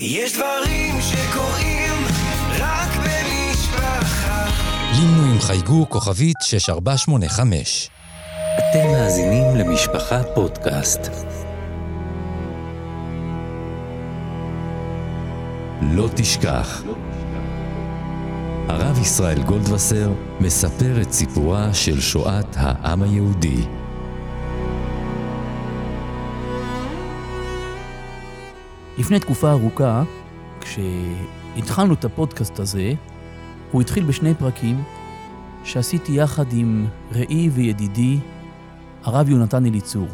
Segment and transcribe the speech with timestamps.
[0.00, 1.92] יש דברים שקורים
[2.58, 4.46] רק במשפחה.
[4.92, 7.90] לינו עם חייגו כוכבית 6485.
[8.58, 11.00] אתם מאזינים למשפחה פודקאסט.
[15.82, 16.82] לא תשכח.
[18.68, 23.85] הרב ישראל גולדווסר מספר את סיפורה של שואת העם היהודי.
[28.98, 30.02] לפני תקופה ארוכה,
[30.60, 32.92] כשהתחלנו את הפודקאסט הזה,
[33.72, 34.82] הוא התחיל בשני פרקים
[35.64, 38.18] שעשיתי יחד עם רעי וידידי,
[39.04, 40.08] הרב יונתן אליצור.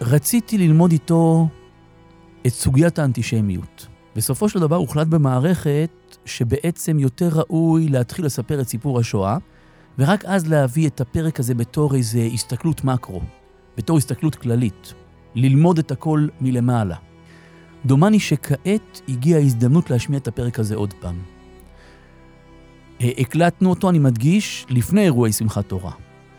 [0.00, 1.48] ורציתי ללמוד איתו
[2.46, 3.86] את סוגיית האנטישמיות.
[4.16, 5.90] בסופו של דבר הוחלט במערכת
[6.24, 9.36] שבעצם יותר ראוי להתחיל לספר את סיפור השואה,
[9.98, 13.20] ורק אז להביא את הפרק הזה בתור איזו הסתכלות מקרו,
[13.76, 14.94] בתור הסתכלות כללית.
[15.34, 16.96] ללמוד את הכל מלמעלה.
[17.86, 21.16] דומני שכעת הגיעה ההזדמנות להשמיע את הפרק הזה עוד פעם.
[23.00, 25.92] הקלטנו אותו, אני מדגיש, לפני אירועי שמחת תורה.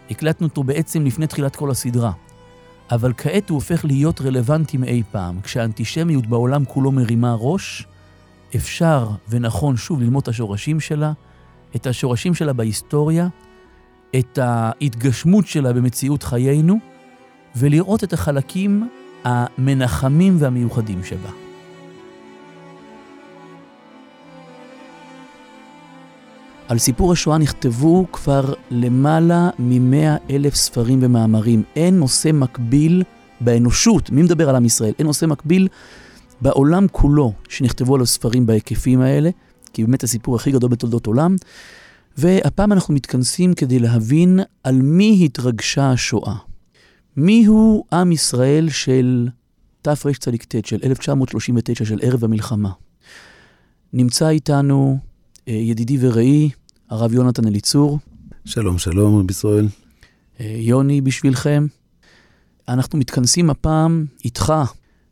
[0.09, 2.11] הקלטנו אותו בעצם לפני תחילת כל הסדרה.
[2.91, 5.41] אבל כעת הוא הופך להיות רלוונטי מאי פעם.
[5.41, 7.87] כשהאנטישמיות בעולם כולו מרימה ראש,
[8.55, 11.11] אפשר ונכון שוב ללמוד את השורשים שלה,
[11.75, 13.27] את השורשים שלה בהיסטוריה,
[14.19, 16.79] את ההתגשמות שלה במציאות חיינו,
[17.55, 18.89] ולראות את החלקים
[19.23, 21.29] המנחמים והמיוחדים שבה.
[26.67, 31.63] על סיפור השואה נכתבו כבר למעלה מ-100 אלף ספרים ומאמרים.
[31.75, 33.03] אין נושא מקביל
[33.41, 34.93] באנושות, מי מדבר על עם ישראל?
[34.99, 35.67] אין נושא מקביל
[36.41, 39.29] בעולם כולו שנכתבו על הספרים בהיקפים האלה,
[39.73, 41.35] כי באמת הסיפור הכי גדול בתולדות עולם.
[42.17, 46.50] והפעם אנחנו מתכנסים כדי להבין על מי התרגשה השואה.
[47.17, 49.27] מיהו עם ישראל של
[49.81, 52.71] תרצ"ט, של 1939, של ערב המלחמה?
[53.93, 54.97] נמצא איתנו
[55.47, 56.49] אה, ידידי ורעי,
[56.89, 57.99] הרב יונתן אליצור.
[58.45, 59.67] שלום, שלום, רבי ישראל.
[60.39, 61.67] אה, יוני בשבילכם.
[62.67, 64.53] אנחנו מתכנסים הפעם איתך,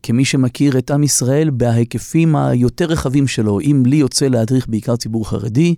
[0.04, 3.60] כמי שמכיר את עם ישראל בהיקפים היותר רחבים שלו.
[3.60, 5.76] אם לי יוצא להדריך בעיקר ציבור חרדי,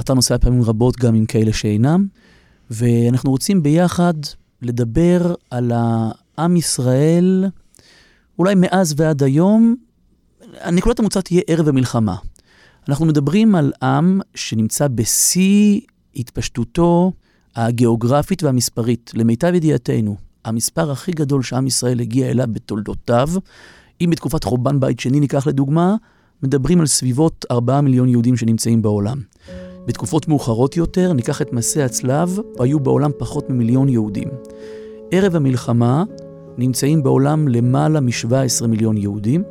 [0.00, 2.06] אתה נוסע פעמים רבות גם עם כאלה שאינם,
[2.70, 4.14] ואנחנו רוצים ביחד
[4.62, 7.44] לדבר על העם ישראל,
[8.38, 9.76] אולי מאז ועד היום,
[10.72, 12.16] נקודת המוצא תהיה ערב המלחמה.
[12.88, 15.80] אנחנו מדברים על עם שנמצא בשיא
[16.16, 17.12] התפשטותו
[17.56, 19.10] הגיאוגרפית והמספרית.
[19.14, 23.28] למיטב ידיעתנו, המספר הכי גדול שעם ישראל הגיע אליו בתולדותיו,
[24.00, 25.96] אם בתקופת חורבן בית שני ניקח לדוגמה,
[26.42, 29.18] מדברים על סביבות 4 מיליון יהודים שנמצאים בעולם.
[29.88, 34.28] בתקופות מאוחרות יותר, ניקח את מסע הצלב, היו בעולם פחות ממיליון יהודים.
[35.10, 36.04] ערב המלחמה
[36.58, 39.42] נמצאים בעולם למעלה מ-17 מיליון יהודים,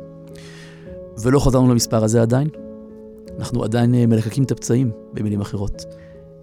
[1.22, 2.48] ולא חזרנו למספר הזה עדיין.
[3.38, 5.84] אנחנו עדיין אה, מלקקים את הפצעים, במילים אחרות.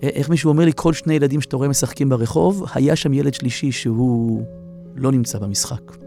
[0.03, 3.33] אה, איך מישהו אומר לי, כל שני ילדים שאתה רואה משחקים ברחוב, היה שם ילד
[3.33, 4.43] שלישי שהוא
[4.95, 5.97] לא נמצא במשחק.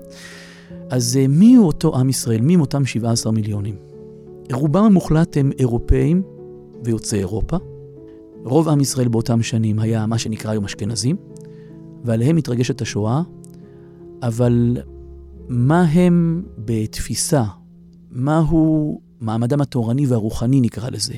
[0.91, 2.41] אז אה, מי הוא אותו עם ישראל?
[2.41, 3.77] מי הם אותם 17 מיליונים?
[4.53, 6.23] רובם המוחלט הם אירופאים
[6.85, 7.57] ויוצאי אירופה.
[8.45, 11.17] רוב עם ישראל באותם שנים היה מה שנקרא היום אשכנזים,
[12.05, 13.23] ועליהם מתרגשת השואה,
[14.23, 14.77] אבל
[15.49, 17.45] מה הם בתפיסה?
[18.11, 21.15] מהו מעמדם התורני והרוחני נקרא לזה?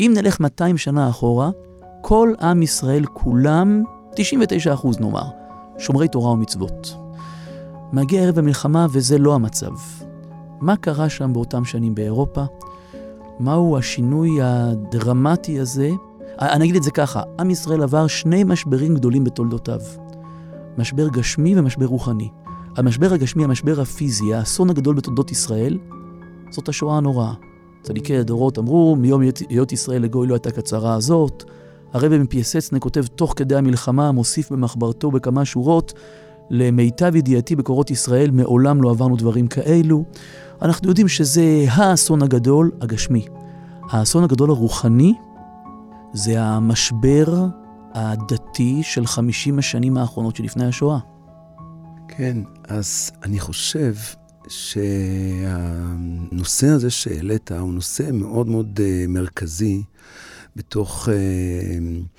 [0.00, 1.50] אם נלך 200 שנה אחורה,
[2.00, 3.82] כל עם ישראל כולם,
[4.16, 5.24] 99 אחוז נאמר,
[5.78, 6.96] שומרי תורה ומצוות.
[7.92, 9.72] מגיע ערב המלחמה וזה לא המצב.
[10.60, 12.44] מה קרה שם באותם שנים באירופה?
[13.40, 15.90] מהו השינוי הדרמטי הזה
[16.40, 19.80] אני אגיד את זה ככה, עם ישראל עבר שני משברים גדולים בתולדותיו.
[20.78, 22.28] משבר גשמי ומשבר רוחני.
[22.76, 25.78] המשבר הגשמי, המשבר הפיזי, האסון הגדול בתולדות ישראל,
[26.50, 27.32] זאת השואה הנוראה.
[27.82, 31.44] צדיקי הדורות אמרו, מיום היות ישראל לגוי לא הייתה כצרה הזאת.
[31.92, 35.92] הרבי מפייסצנה כותב תוך כדי המלחמה, מוסיף במחברתו בכמה שורות,
[36.50, 40.04] למיטב ידיעתי בקורות ישראל, מעולם לא עברנו דברים כאלו.
[40.62, 43.26] אנחנו יודעים שזה האסון הגדול הגשמי.
[43.90, 45.14] האסון הגדול הרוחני,
[46.12, 47.46] זה המשבר
[47.94, 50.98] הדתי של 50 השנים האחרונות שלפני השואה.
[52.08, 52.38] כן,
[52.68, 53.94] אז אני חושב
[54.48, 55.56] שהנושא
[56.66, 59.82] הזה שהעלית הוא נושא מאוד מאוד uh, מרכזי
[60.56, 61.12] בתוך uh,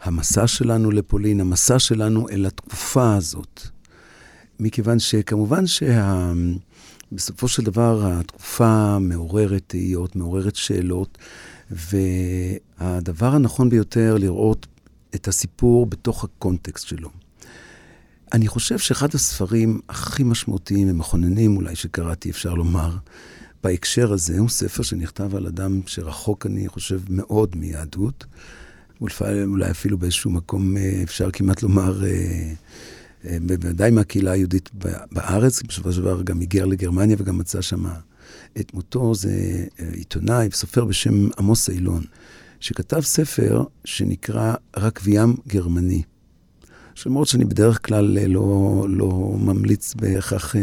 [0.03, 3.61] המסע שלנו לפולין, המסע שלנו אל התקופה הזאת.
[4.59, 6.31] מכיוון שכמובן שה...
[7.47, 11.17] של דבר התקופה מעוררת תהיות, מעוררת שאלות.
[11.71, 14.68] והדבר הנכון ביותר לראות
[15.15, 17.10] את הסיפור בתוך הקונטקסט שלו.
[18.33, 22.98] אני חושב שאחד הספרים הכי משמעותיים ומכוננים אולי שקראתי, אפשר לומר,
[23.63, 28.25] בהקשר הזה הוא ספר שנכתב על אדם שרחוק, אני חושב, מאוד מיהדות.
[29.01, 32.54] אולי אפילו באיזשהו מקום אה, אפשר כמעט לומר, אה,
[33.25, 34.69] אה, בוודאי מהקהילה היהודית
[35.12, 37.86] בארץ, בסופו של דבר גם היגר לגרמניה וגם מצא שם
[38.59, 39.15] את מותו.
[39.15, 42.03] זה עיתונאי וסופר בשם עמוס אילון,
[42.59, 46.01] שכתב ספר שנקרא רקבים גרמני.
[47.05, 50.55] למרות שאני בדרך כלל לא, לא ממליץ בהכרח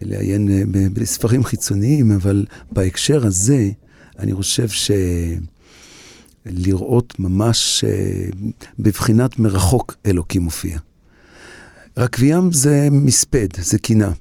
[0.00, 0.48] לעיין
[0.92, 3.70] בספרים חיצוניים, אבל בהקשר הזה,
[4.18, 4.90] אני חושב ש...
[6.46, 8.28] לראות ממש אה,
[8.78, 10.78] בבחינת מרחוק אלוקים מופיע.
[11.98, 14.12] רקבים זה מספד, זה קינה.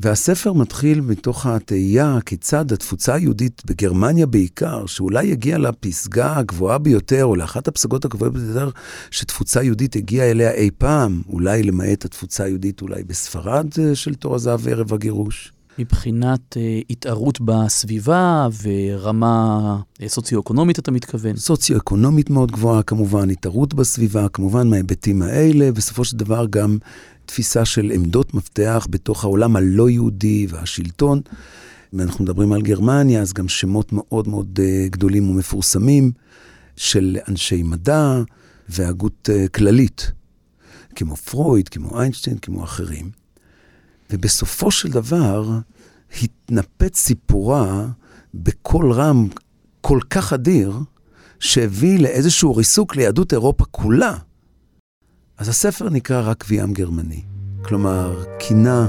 [0.00, 7.36] והספר מתחיל מתוך התהייה כיצד התפוצה היהודית בגרמניה בעיקר, שאולי הגיעה לפסגה הגבוהה ביותר, או
[7.36, 8.70] לאחת הפסגות הגבוהות ביותר
[9.10, 14.34] שתפוצה יהודית הגיעה אליה אי פעם, אולי למעט התפוצה היהודית אולי בספרד אה, של תור
[14.34, 15.52] הזהב ערב הגירוש.
[15.78, 21.36] מבחינת אה, התערות בסביבה ורמה אה, סוציו-אקונומית, אתה מתכוון?
[21.36, 26.78] סוציו-אקונומית מאוד גבוהה, כמובן, התערות בסביבה, כמובן מההיבטים האלה, בסופו של דבר גם
[27.28, 31.20] תפיסה של עמדות מפתח בתוך העולם הלא יהודי והשלטון.
[31.98, 36.12] אנחנו מדברים על גרמניה, אז גם שמות מאוד מאוד uh, גדולים ומפורסמים
[36.76, 38.22] של אנשי מדע
[38.68, 40.12] והגות uh, כללית,
[40.96, 43.10] כמו פרויד, כמו איינשטיין, כמו אחרים.
[44.10, 45.58] ובסופו של דבר
[46.22, 47.86] התנפץ סיפורה
[48.34, 49.28] בקול רם
[49.80, 50.78] כל כך אדיר,
[51.40, 54.14] שהביא לאיזשהו ריסוק ליהדות אירופה כולה.
[55.38, 57.22] אז הספר נקרא רק ויעם גרמני.
[57.62, 58.86] כלומר, קינה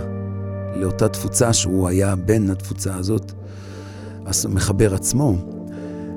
[0.75, 3.31] לאותה תפוצה שהוא היה בן התפוצה הזאת,
[4.45, 5.35] המחבר עצמו.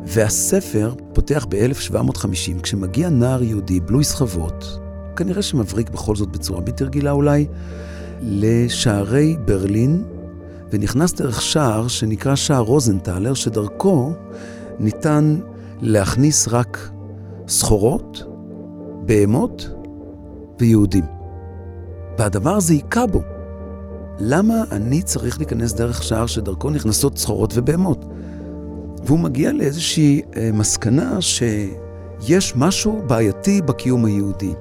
[0.06, 4.78] והספר פותח ב-1750, כשמגיע נער יהודי, בלוי סחבות,
[5.16, 7.46] כנראה שמבריק בכל זאת בצורה בלתי רגילה אולי,
[8.22, 10.04] לשערי ברלין,
[10.70, 14.12] ונכנס דרך שער שנקרא שער רוזנטלר, שדרכו
[14.78, 15.40] ניתן
[15.80, 16.90] להכניס רק
[17.48, 18.24] סחורות,
[19.06, 19.81] בהמות
[20.60, 21.04] ויהודים.
[22.18, 23.22] והדבר הזה היכה בו.
[24.18, 28.04] למה אני צריך להיכנס דרך שער שדרכו נכנסות סחורות ובהמות?
[29.04, 34.54] והוא מגיע לאיזושהי אה, מסקנה שיש משהו בעייתי בקיום היהודי.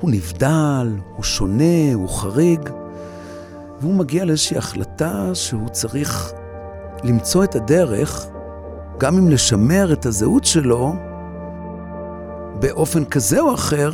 [0.00, 2.60] הוא נבדל, הוא שונה, הוא חריג,
[3.80, 6.32] והוא מגיע לאיזושהי החלטה שהוא צריך
[7.04, 8.26] למצוא את הדרך,
[8.98, 10.94] גם אם לשמר את הזהות שלו,
[12.60, 13.90] באופן כזה או אחר,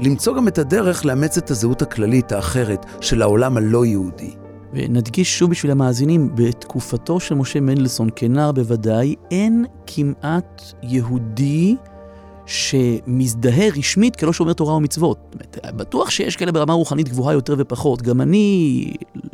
[0.00, 4.34] למצוא גם את הדרך לאמץ את הזהות הכללית האחרת של העולם הלא יהודי.
[4.72, 11.76] ונדגיש שוב בשביל המאזינים, בתקופתו של משה מנדלסון, כנער בוודאי, אין כמעט יהודי
[12.46, 15.36] שמזדהה רשמית כלא שומר תורה ומצוות.
[15.66, 18.02] בטוח שיש כאלה ברמה רוחנית גבוהה יותר ופחות.
[18.02, 18.84] גם אני,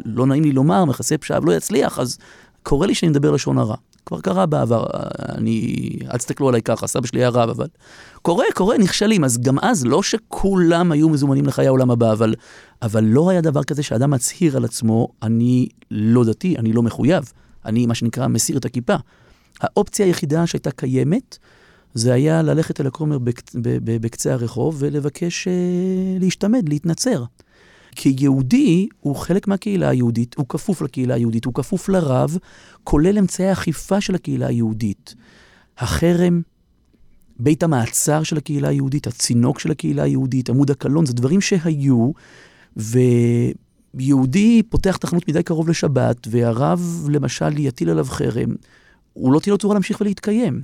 [0.04, 2.18] לא נעים לי לומר, מכסה פשעיו לא יצליח, אז
[2.62, 3.76] קורה לי שאני מדבר לשון הרע.
[4.06, 4.84] כבר קרה בעבר,
[5.28, 5.76] אני,
[6.12, 7.66] אל תסתכלו עליי ככה, סבא שלי היה רב, אבל
[8.22, 9.24] קורה, קורה, נכשלים.
[9.24, 12.34] אז גם אז, לא שכולם היו מזומנים לחיי העולם הבא, אבל,
[12.82, 17.32] אבל לא היה דבר כזה שאדם מצהיר על עצמו, אני לא דתי, אני לא מחויב,
[17.64, 18.94] אני מה שנקרא מסיר את הכיפה.
[19.60, 21.38] האופציה היחידה שהייתה קיימת,
[21.94, 23.18] זה היה ללכת אל הכומר
[23.84, 25.52] בקצה הרחוב ולבקש אה,
[26.20, 27.24] להשתמד, להתנצר.
[27.96, 32.36] כי יהודי הוא חלק מהקהילה היהודית, הוא כפוף לקהילה היהודית, הוא כפוף לרב,
[32.84, 35.14] כולל אמצעי האכיפה של הקהילה היהודית.
[35.78, 36.42] החרם,
[37.38, 42.10] בית המעצר של הקהילה היהודית, הצינוק של הקהילה היהודית, עמוד הקלון, זה דברים שהיו,
[43.94, 48.54] ויהודי פותח תחנות מדי קרוב לשבת, והרב למשל יטיל עליו חרם,
[49.12, 50.62] הוא לא תהיה לו צורה להמשיך ולהתקיים.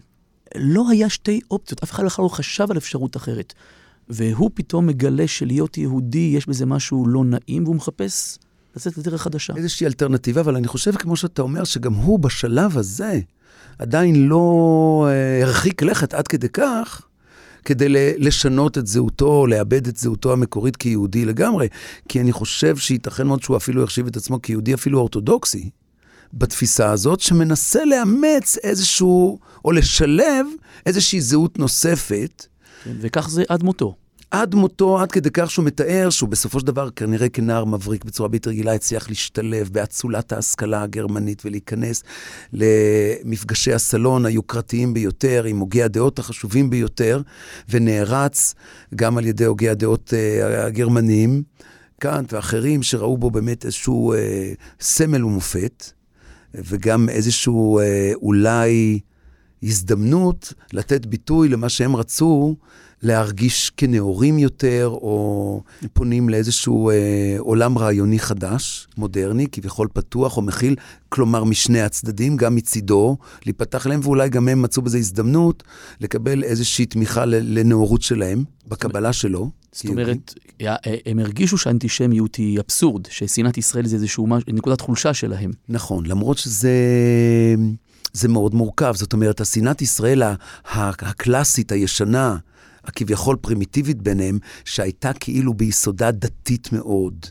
[0.55, 3.55] לא היה שתי אופציות, אף אחד בכלל לא חשב על אפשרות אחרת.
[4.09, 8.39] והוא פתאום מגלה שלהיות יהודי יש בזה משהו לא נעים, והוא מחפש
[8.77, 9.53] לצאת לדרך חדשה.
[9.57, 13.21] איזושהי אלטרנטיבה, אבל אני חושב, כמו שאתה אומר, שגם הוא בשלב הזה
[13.79, 17.03] עדיין לא אה, הרחיק לכת עד כדי כך,
[17.65, 17.87] כדי
[18.19, 21.69] לשנות את זהותו, לאבד את זהותו המקורית כיהודי לגמרי.
[22.09, 25.71] כי אני חושב שייתכן מאוד שהוא אפילו יחשיב את עצמו כיהודי אפילו אורתודוקסי.
[26.35, 30.47] בתפיסה הזאת, שמנסה לאמץ איזשהו, או לשלב
[30.87, 32.47] איזושהי זהות נוספת.
[32.85, 33.95] כן, וכך זה עד מותו.
[34.31, 38.29] עד מותו, עד כדי כך שהוא מתאר שהוא בסופו של דבר, כנראה כנער מבריק בצורה
[38.29, 42.03] בלתי רגילה, הצליח להשתלב באצולת ההשכלה הגרמנית ולהיכנס
[42.53, 47.23] למפגשי הסלון היוקרתיים ביותר, עם הוגי הדעות החשובים ביותר,
[47.69, 48.55] ונערץ
[48.95, 51.43] גם על ידי הוגי הדעות uh, הגרמנים,
[52.01, 54.17] קאנט ואחרים, שראו בו באמת איזשהו uh,
[54.81, 55.93] סמל ומופת.
[56.65, 58.99] וגם איזשהו אה, אולי
[59.63, 62.57] הזדמנות לתת ביטוי למה שהם רצו,
[63.03, 70.77] להרגיש כנאורים יותר, או פונים לאיזשהו אה, עולם רעיוני חדש, מודרני, כביכול פתוח או מכיל,
[71.09, 75.63] כלומר משני הצדדים, גם מצידו, להיפתח להם, ואולי גם הם מצאו בזה הזדמנות
[76.01, 79.51] לקבל איזושהי תמיכה לנאורות שלהם, בקבלה שלו.
[79.73, 80.35] זאת אומרת,
[81.07, 85.51] הם הרגישו שהאנטישמיות היא אבסורד, ששנאת ישראל זה איזושהי נקודת חולשה שלהם.
[85.69, 86.71] נכון, למרות שזה...
[88.17, 88.93] זה מאוד מורכב.
[88.97, 90.23] זאת אומרת, השנאת ישראל
[90.75, 92.37] הקלאסית, הישנה,
[92.85, 97.27] הכביכול פרימיטיבית ביניהם, שהייתה כאילו ביסודה דתית מאוד.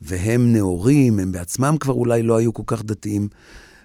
[0.00, 3.28] והם נאורים, הם בעצמם כבר אולי לא היו כל כך דתיים,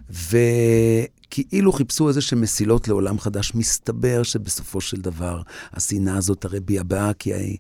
[0.10, 3.56] וכאילו חיפשו איזה שהן מסילות לעולם חדש.
[3.56, 5.42] מסתבר שבסופו של דבר
[5.74, 7.58] השנאה הזאת הרי ביבעה, כי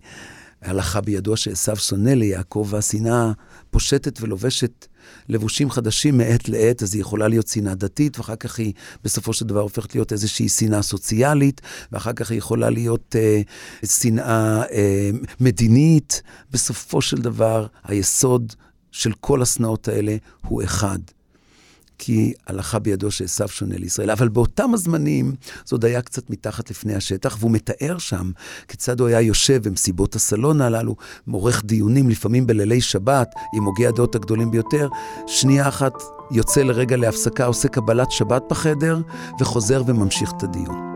[0.61, 3.31] ההלכה בידוע שעשו שונא ליעקב, והשנאה
[3.71, 4.87] פושטת ולובשת
[5.29, 9.45] לבושים חדשים מעת לעת, אז היא יכולה להיות שנאה דתית, ואחר כך היא בסופו של
[9.45, 13.41] דבר הופכת להיות איזושהי שנאה סוציאלית, ואחר כך היא יכולה להיות אה,
[13.85, 16.21] שנאה אה, מדינית.
[16.51, 18.53] בסופו של דבר, היסוד
[18.91, 20.15] של כל השנאות האלה
[20.47, 20.99] הוא אחד.
[22.03, 24.12] כי הלכה בידו שעשו שונה לישראל.
[24.12, 28.31] אבל באותם הזמנים זה עוד היה קצת מתחת לפני השטח, והוא מתאר שם
[28.67, 30.96] כיצד הוא היה יושב במסיבות הסלון הללו,
[31.31, 34.89] עורך דיונים, לפעמים בלילי שבת, עם הוגי הדעות הגדולים ביותר.
[35.27, 35.93] שנייה אחת
[36.31, 39.01] יוצא לרגע להפסקה, עושה קבלת שבת בחדר,
[39.39, 40.91] וחוזר וממשיך את הדיון.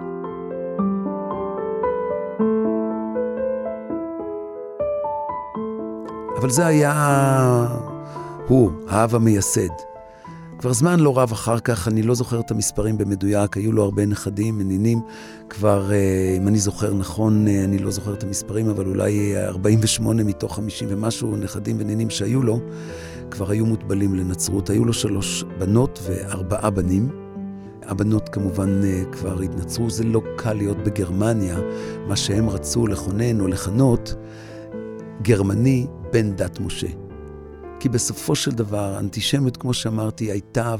[6.39, 7.67] אבל זה היה
[8.47, 9.94] הוא, האב המייסד.
[10.65, 14.05] כבר זמן לא רב אחר כך, אני לא זוכר את המספרים במדויק, היו לו הרבה
[14.05, 15.01] נכדים, מנינים,
[15.49, 20.23] כבר, אה, אם אני זוכר נכון, אה, אני לא זוכר את המספרים, אבל אולי 48
[20.23, 22.59] מתוך 50 ומשהו נכדים ונינים שהיו לו,
[23.31, 24.69] כבר היו מוטבלים לנצרות.
[24.69, 27.09] היו לו שלוש בנות וארבעה בנים.
[27.83, 31.57] הבנות כמובן אה, כבר התנצרו, זה לא קל להיות בגרמניה,
[32.07, 34.15] מה שהם רצו לכונן או לכנות,
[35.21, 37.04] גרמני בן דת משה.
[37.79, 40.75] כי בסופו של דבר, אנטישמיות, כמו שאמרתי, הייתה,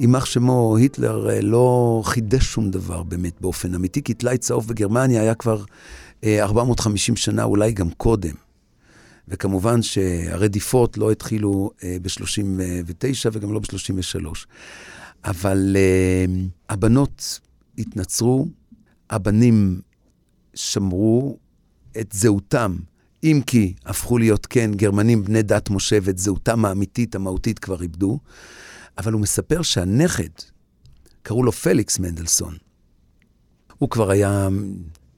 [0.00, 5.22] ויימח שמו, היטלר אה, לא חידש שום דבר באמת באופן אמיתי, כי טלאי צהוב בגרמניה
[5.22, 5.64] היה כבר
[6.24, 8.34] 450 אה, שנה, אולי גם קודם.
[9.28, 14.26] וכמובן שהרדיפות לא התחילו אה, ב-39 וגם לא ב-33.
[15.24, 15.76] אבל
[16.68, 17.40] הבנות
[17.78, 18.46] התנצרו,
[19.10, 19.80] הבנים
[20.54, 21.38] שמרו
[22.00, 22.76] את זהותם
[23.24, 28.18] אם כי הפכו להיות, כן, גרמנים בני דת משה ואת זהותם האמיתית, המהותית, כבר איבדו,
[28.98, 30.28] אבל הוא מספר שהנכד,
[31.22, 32.56] קראו לו פליקס מנדלסון,
[33.78, 34.48] הוא כבר היה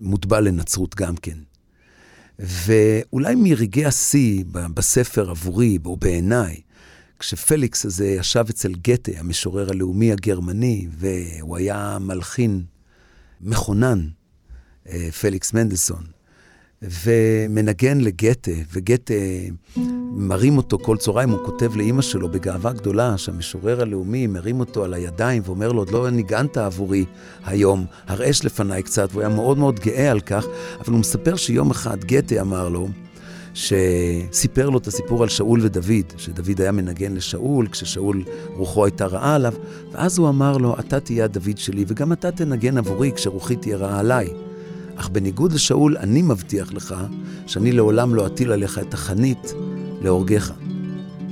[0.00, 1.38] מוטבל לנצרות גם כן.
[2.38, 6.60] ואולי מרגעי השיא בספר עבורי, או בעיניי,
[7.18, 12.64] כשפליקס הזה ישב אצל גתה, המשורר הלאומי הגרמני, והוא היה מלחין
[13.40, 14.08] מכונן,
[14.88, 16.15] אה, פליקס מנדלסון,
[17.04, 19.14] ומנגן לגתה, וגתה
[20.16, 24.94] מרים אותו כל צהריים, הוא כותב לאימא שלו בגאווה גדולה, שהמשורר הלאומי מרים אותו על
[24.94, 27.04] הידיים ואומר לו, עוד לא ניגנת עבורי
[27.44, 30.46] היום, הרעש לפניי קצת, והוא היה מאוד מאוד גאה על כך,
[30.80, 32.88] אבל הוא מספר שיום אחד גתה אמר לו,
[33.54, 38.22] שסיפר לו את הסיפור על שאול ודוד, שדוד היה מנגן לשאול, כששאול
[38.54, 39.54] רוחו הייתה רעה עליו,
[39.92, 43.98] ואז הוא אמר לו, אתה תהיה הדוד שלי, וגם אתה תנגן עבורי כשרוחי תהיה רעה
[43.98, 44.45] עליי.
[44.96, 46.94] אך בניגוד לשאול, אני מבטיח לך
[47.46, 49.54] שאני לעולם לא אטיל עליך את החנית
[50.02, 50.52] להורגך.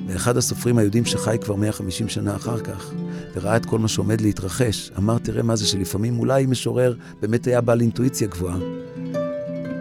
[0.06, 2.92] ואחד הסופרים היהודים שחי כבר 150 שנה אחר כך,
[3.34, 7.60] וראה את כל מה שעומד להתרחש, אמר, תראה מה זה שלפעמים אולי משורר באמת היה
[7.60, 8.56] בעל אינטואיציה גבוהה.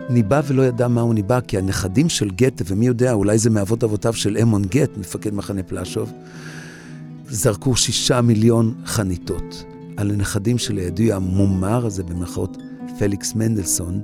[0.09, 3.83] ניבא ולא ידע מה הוא ניבא, כי הנכדים של גתה, ומי יודע, אולי זה מאבות
[3.83, 6.11] אבותיו של אמון גט, מפקד מחנה פלשוב,
[7.29, 9.63] זרקו שישה מיליון חניתות
[9.97, 12.72] על הנכדים של הידוע המומר הזה, במרכאות, פליקס
[13.35, 14.01] מנדלסון,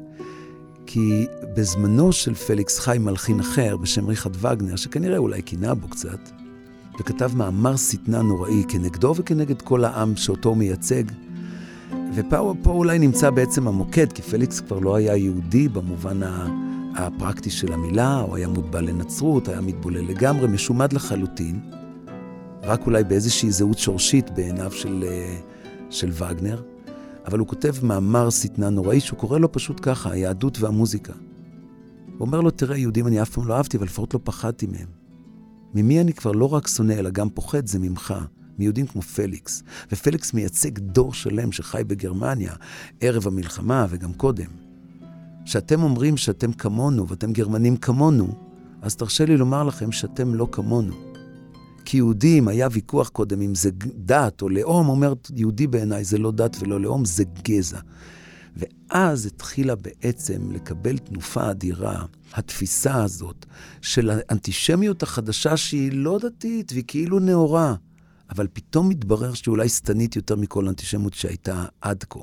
[0.85, 6.19] כי בזמנו של פליקס חי מלחין אחר בשם ריכרד וגנר, שכנראה אולי קינה בו קצת,
[6.99, 11.03] וכתב מאמר שטנה נוראי כנגדו וכנגד כל העם שאותו מייצג.
[12.15, 16.19] ופה אולי נמצא בעצם המוקד, כי פליקס כבר לא היה יהודי במובן
[16.95, 21.59] הפרקטי של המילה, הוא היה מוטבע לנצרות, היה מתבולל לגמרי, משומד לחלוטין,
[22.63, 25.35] רק אולי באיזושהי זהות שורשית בעיניו של, אה,
[25.89, 26.61] של וגנר.
[27.29, 31.13] אבל הוא כותב מאמר שטנה נוראי שהוא קורא לו פשוט ככה, היהדות והמוזיקה.
[32.17, 34.87] הוא אומר לו, תראה, יהודים אני אף פעם לא אהבתי, אבל לפחות לא פחדתי מהם.
[35.73, 38.13] ממי אני כבר לא רק שונא, אלא גם פוחד, זה ממך.
[38.59, 39.63] מיהודים כמו פליקס.
[39.91, 42.53] ופליקס מייצג דור שלם שחי בגרמניה,
[43.01, 44.49] ערב המלחמה וגם קודם.
[45.45, 48.27] כשאתם אומרים שאתם כמונו ואתם גרמנים כמונו,
[48.81, 51.08] אז תרשה לי לומר לכם שאתם לא כמונו.
[51.89, 56.31] כיהודים, היה ויכוח קודם אם זה דת או לאום, הוא אומר, יהודי בעיניי זה לא
[56.31, 57.79] דת ולא לאום, זה גזע.
[58.55, 63.45] ואז התחילה בעצם לקבל תנופה אדירה, התפיסה הזאת
[63.81, 67.75] של האנטישמיות החדשה שהיא לא דתית והיא כאילו נאורה,
[68.29, 72.19] אבל פתאום מתברר שהיא אולי שטנית יותר מכל אנטישמיות שהייתה עד כה.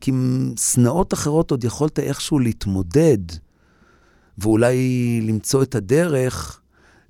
[0.00, 3.18] כי עם שנאות אחרות עוד יכולת איכשהו להתמודד,
[4.38, 6.60] ואולי למצוא את הדרך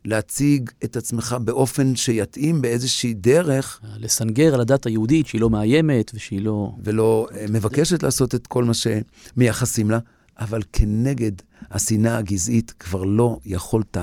[0.08, 3.80] להציג את עצמך באופן שיתאים באיזושהי דרך.
[3.96, 6.72] לסנגר על הדת היהודית שהיא לא מאיימת ושהיא לא...
[6.84, 9.98] ולא אה, מבקשת לעשות את כל מה שמייחסים לה,
[10.38, 11.32] אבל כנגד
[11.70, 13.96] השנאה הגזעית כבר לא יכולת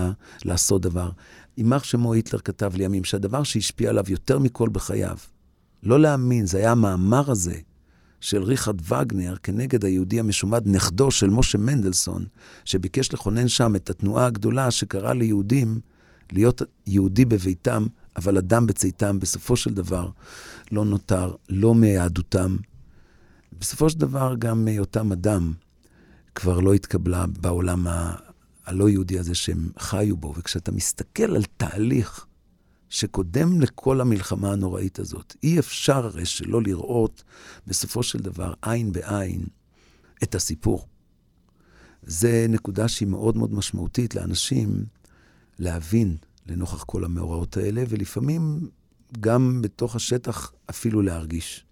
[0.46, 1.10] לעשות דבר.
[1.58, 5.18] יימח שמו היטלר כתב לימים שהדבר שהשפיע עליו יותר מכל בחייו,
[5.84, 7.56] לא להאמין, זה היה המאמר הזה
[8.22, 12.26] של ריכרד וגנר כנגד היהודי המשומד, נכדו של משה מנדלסון,
[12.66, 15.80] שביקש לכונן שם את התנועה הגדולה שקראה ליהודים
[16.32, 20.10] להיות יהודי בביתם, אבל אדם בצאתם, בסופו של דבר
[20.72, 22.58] לא נותר, לא מיהדותם.
[23.60, 25.54] בסופו של דבר גם היותם אדם
[26.36, 28.16] כבר לא התקבלה בעולם ה...
[28.66, 30.34] הלא יהודי הזה שהם חיו בו.
[30.38, 32.26] וכשאתה מסתכל על תהליך
[32.90, 37.24] שקודם לכל המלחמה הנוראית הזאת, אי אפשר הרי שלא לראות
[37.68, 39.46] בסופו של דבר עין בעין
[40.24, 40.88] את הסיפור.
[42.04, 44.86] זה נקודה שהיא מאוד מאוד משמעותית לאנשים
[45.60, 48.70] להבין לנוכח כל המאורעות האלה, ולפעמים
[49.20, 51.66] גם בתוך השטח אפילו להרגיש.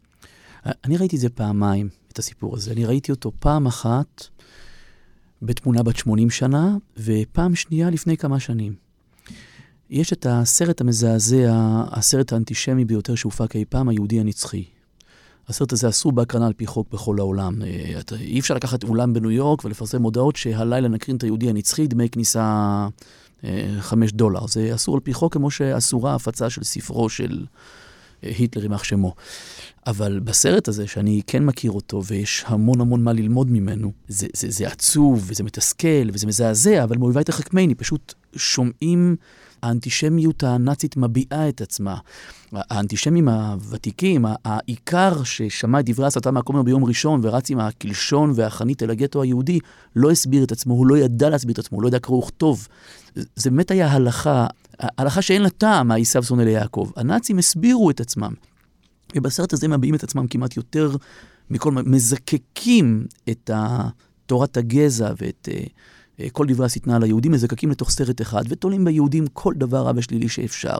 [0.65, 2.71] אני ראיתי את זה פעמיים, את הסיפור הזה.
[2.71, 4.27] אני ראיתי אותו פעם אחת
[5.41, 8.75] בתמונה בת 80 שנה, ופעם שנייה לפני כמה שנים.
[9.89, 11.53] יש את הסרט המזעזע,
[11.91, 14.65] הסרט האנטישמי ביותר שהופק אי פעם, היהודי הנצחי.
[15.47, 17.61] הסרט הזה אסור בהקרנה על פי חוק בכל העולם.
[17.61, 22.09] אה, אי אפשר לקחת אולם בניו יורק ולפרסם מודעות שהלילה נקרין את היהודי הנצחי, דמי
[22.09, 22.87] כניסה
[23.79, 24.47] חמש דולר.
[24.47, 27.45] זה אסור על פי חוק כמו שאסורה הפצה של ספרו של
[28.23, 29.13] אה, היטלר, יימח שמו.
[29.87, 34.51] אבל בסרט הזה, שאני כן מכיר אותו, ויש המון המון מה ללמוד ממנו, זה, זה,
[34.51, 39.15] זה עצוב, וזה מתסכל, וזה מזעזע, אבל מאויבי תחכמני, פשוט שומעים
[39.63, 41.97] האנטישמיות הנאצית מביעה את עצמה.
[42.53, 48.89] האנטישמים הוותיקים, העיקר ששמע את דברי הסתה מהכומר ביום ראשון ורץ עם הקלשון והחנית אל
[48.89, 49.59] הגטו היהודי,
[49.95, 52.67] לא הסביר את עצמו, הוא לא ידע להסביר את עצמו, הוא לא ידע קרוא וכתוב.
[53.15, 54.47] זה באמת היה הלכה,
[54.79, 56.91] הלכה שאין לה טעם מעשיו שונא ליעקב.
[56.95, 58.33] הנאצים הסבירו את עצמם.
[59.15, 60.95] ובסרט הזה מביעים את עצמם כמעט יותר
[61.49, 63.49] מכל, מזקקים את
[64.25, 65.69] תורת הגזע ואת uh,
[66.31, 70.29] כל דברי השטנה על היהודים, מזקקים לתוך סרט אחד ותולים ביהודים כל דבר רע ושלילי
[70.29, 70.77] שאפשר.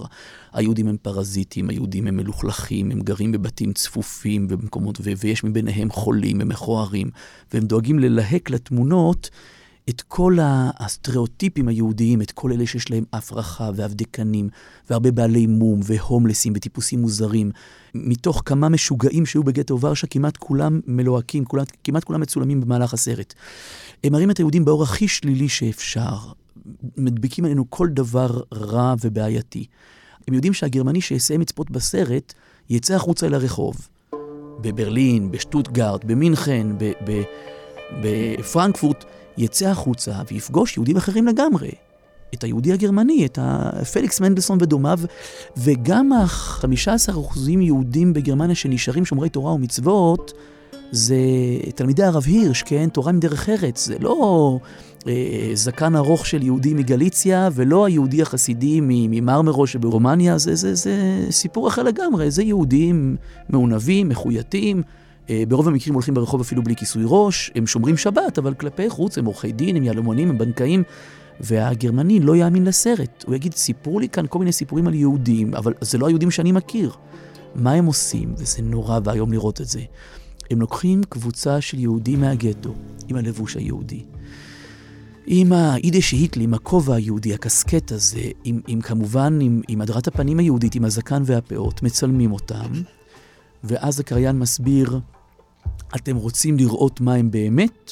[0.53, 7.09] היהודים הם פרזיטים, היהודים הם מלוכלכים, הם גרים בבתים צפופים ובמקומות, ויש מביניהם חולים ומכוערים,
[7.53, 9.29] והם דואגים ללהק לתמונות
[9.89, 10.37] את כל
[10.79, 14.49] הסטריאוטיפים היהודיים, את כל אלה שיש להם אף רחב והבדקנים,
[14.89, 17.51] והרבה בעלי מום והומלסים וטיפוסים מוזרים.
[17.95, 23.33] מתוך כמה משוגעים שהיו בגטו ורשה, כמעט כולם מלוהקים, כולם, כמעט כולם מצולמים במהלך הסרט.
[24.03, 26.17] הם מראים את היהודים באור הכי שלילי שאפשר.
[26.97, 29.65] מדביקים עלינו כל דבר רע ובעייתי.
[30.27, 32.33] הם יודעים שהגרמני שיסיים לצפות בסרט,
[32.69, 33.89] יצא החוצה אל הרחוב.
[34.61, 36.67] בברלין, בשטוטגרד, במינכן,
[38.01, 39.05] בפרנקפורט,
[39.37, 41.71] יצא החוצה ויפגוש יהודים אחרים לגמרי.
[42.33, 43.39] את היהודי הגרמני, את
[43.93, 44.99] פליקס מנדלסון ודומיו,
[45.57, 50.33] וגם ה-15% יהודים בגרמניה שנשארים שומרי תורה ומצוות,
[50.91, 51.15] זה
[51.75, 52.89] תלמידי הרב הירש, כן?
[52.89, 53.85] תורה מדרך ארץ.
[53.85, 54.59] זה לא
[55.07, 61.67] אה, זקן ארוך של יהודי מגליציה, ולא היהודי החסידי ממרמרו שברומניה, זה, זה, זה סיפור
[61.67, 62.31] אחר לגמרי.
[62.31, 63.15] זה יהודים
[63.49, 64.83] מעונבים, מחויטים.
[65.29, 69.17] אה, ברוב המקרים הולכים ברחוב אפילו בלי כיסוי ראש, הם שומרים שבת, אבל כלפי חוץ
[69.17, 70.83] הם עורכי דין, הם יהלומנים, הם בנקאים,
[71.39, 73.23] והגרמני לא יאמין לסרט.
[73.27, 76.51] הוא יגיד, סיפרו לי כאן כל מיני סיפורים על יהודים, אבל זה לא היהודים שאני
[76.51, 76.91] מכיר.
[77.55, 78.33] מה הם עושים?
[78.37, 79.81] וזה נורא ואיום לראות את זה.
[80.51, 82.73] הם לוקחים קבוצה של יהודים מהגטו,
[83.07, 84.03] עם הלבוש היהודי.
[85.25, 90.39] עם האידש היטלי, עם הכובע היהודי, הקסקט הזה, עם, עם כמובן, עם, עם הדרת הפנים
[90.39, 92.71] היהודית, עם הזקן והפאות, מצלמים אותם,
[93.63, 94.99] ואז הקריין מסביר,
[95.95, 97.91] אתם רוצים לראות מה הם באמת?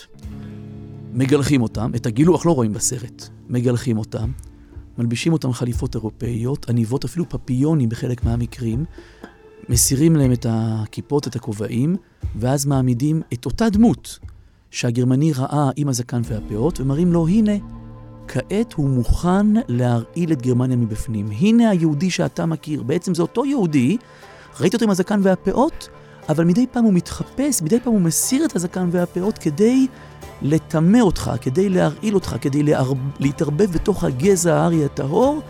[1.14, 4.32] מגלחים אותם, את הגילוח לא רואים בסרט, מגלחים אותם,
[4.98, 8.86] מלבישים אותם חליפות אירופאיות, עניבות אפילו פפיונים בחלק מהמקרים,
[9.70, 11.96] מסירים להם את הכיפות, את הכובעים,
[12.36, 14.20] ואז מעמידים את אותה דמות
[14.72, 17.52] שהגרמני ראה עם הזקן והפאות, ומראים לו, הנה,
[18.28, 21.30] כעת הוא מוכן להרעיל את גרמניה מבפנים.
[21.32, 22.84] הנה היהודי שאתה מכיר.
[22.84, 23.98] בעצם זה אותו יהודי,
[24.60, 25.90] ראית אותו עם הזקן והפאות,
[26.32, 29.88] אבל מדי פעם הוא מתחפש, מדי פעם הוא מסיר את הזקן והפאות כדי
[30.42, 32.94] לטמא אותך, כדי להרעיל אותך, כדי להר...
[33.20, 35.42] להתערבב בתוך הגזע הארי הטהור,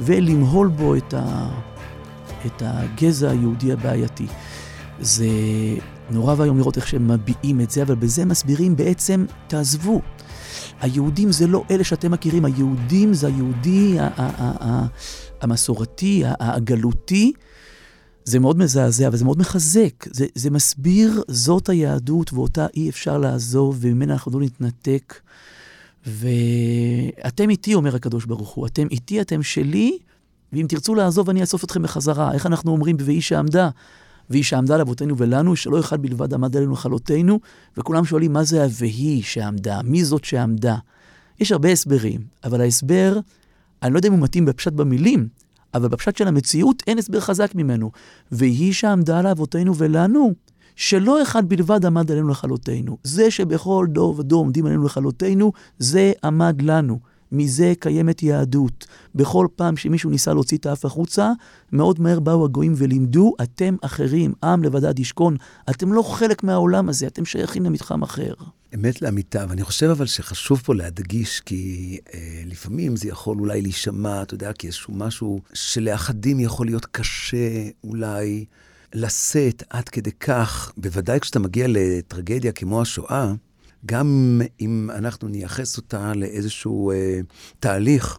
[0.00, 1.48] ולמהול בו את, ה,
[2.46, 4.26] את הגזע היהודי הבעייתי.
[5.00, 5.26] זה
[6.10, 10.00] נורא ואיום לראות איך שהם מביעים את זה, אבל בזה מסבירים בעצם, תעזבו.
[10.80, 13.96] היהודים זה לא אלה שאתם מכירים, היהודים זה היהודי
[15.40, 17.32] המסורתי, הגלותי.
[18.28, 20.04] זה מאוד מזעזע וזה מאוד מחזק.
[20.10, 25.14] זה, זה מסביר, זאת היהדות ואותה אי אפשר לעזוב וממנה אנחנו לא נתנתק.
[26.06, 29.98] ואתם איתי, אומר הקדוש ברוך הוא, אתם איתי, אתם שלי,
[30.52, 32.32] ואם תרצו לעזוב, אני אאסוף אתכם בחזרה.
[32.32, 33.70] איך אנחנו אומרים ב"ואיש שעמדה"?
[34.30, 37.40] והיא שעמדה לאבותינו ולנו, שלא אחד בלבד עמד עלינו לכלותנו,
[37.76, 40.76] וכולם שואלים מה זה ה"והיא" שעמדה, מי זאת שעמדה.
[41.40, 43.18] יש הרבה הסברים, אבל ההסבר,
[43.82, 45.28] אני לא יודע אם הוא מתאים בפשט במילים,
[45.74, 47.90] אבל בפשט של המציאות אין הסבר חזק ממנו.
[48.32, 50.34] והיא שעמדה לאבותינו ולנו,
[50.76, 52.98] שלא אחד בלבד עמד עלינו לכלותנו.
[53.02, 56.98] זה שבכל דור ודור עומדים עלינו לכלותנו, זה עמד לנו.
[57.32, 58.86] מזה קיימת יהדות.
[59.14, 61.32] בכל פעם שמישהו ניסה להוציא את האף החוצה,
[61.72, 65.36] מאוד מהר באו הגויים ולימדו, אתם אחרים, עם לבדד ישכון.
[65.70, 68.34] אתם לא חלק מהעולם הזה, אתם שייכים למתחם אחר.
[68.74, 74.22] אמת לאמיתה, ואני חושב אבל שחשוב פה להדגיש, כי אה, לפעמים זה יכול אולי להישמע,
[74.22, 78.44] אתה יודע, כאיזשהו משהו שלאחדים יכול להיות קשה אולי
[78.94, 83.32] לשאת עד כדי כך, בוודאי כשאתה מגיע לטרגדיה כמו השואה,
[83.86, 87.20] גם אם אנחנו נייחס אותה לאיזשהו אה,
[87.60, 88.18] תהליך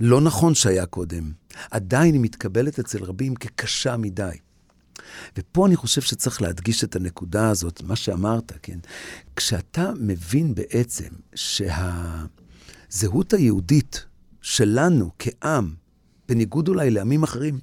[0.00, 1.32] לא נכון שהיה קודם,
[1.70, 4.36] עדיין היא מתקבלת אצל רבים כקשה מדי.
[5.36, 8.78] ופה אני חושב שצריך להדגיש את הנקודה הזאת, מה שאמרת, כן?
[9.36, 14.04] כשאתה מבין בעצם שהזהות היהודית
[14.42, 15.74] שלנו כעם,
[16.28, 17.58] בניגוד אולי לעמים אחרים,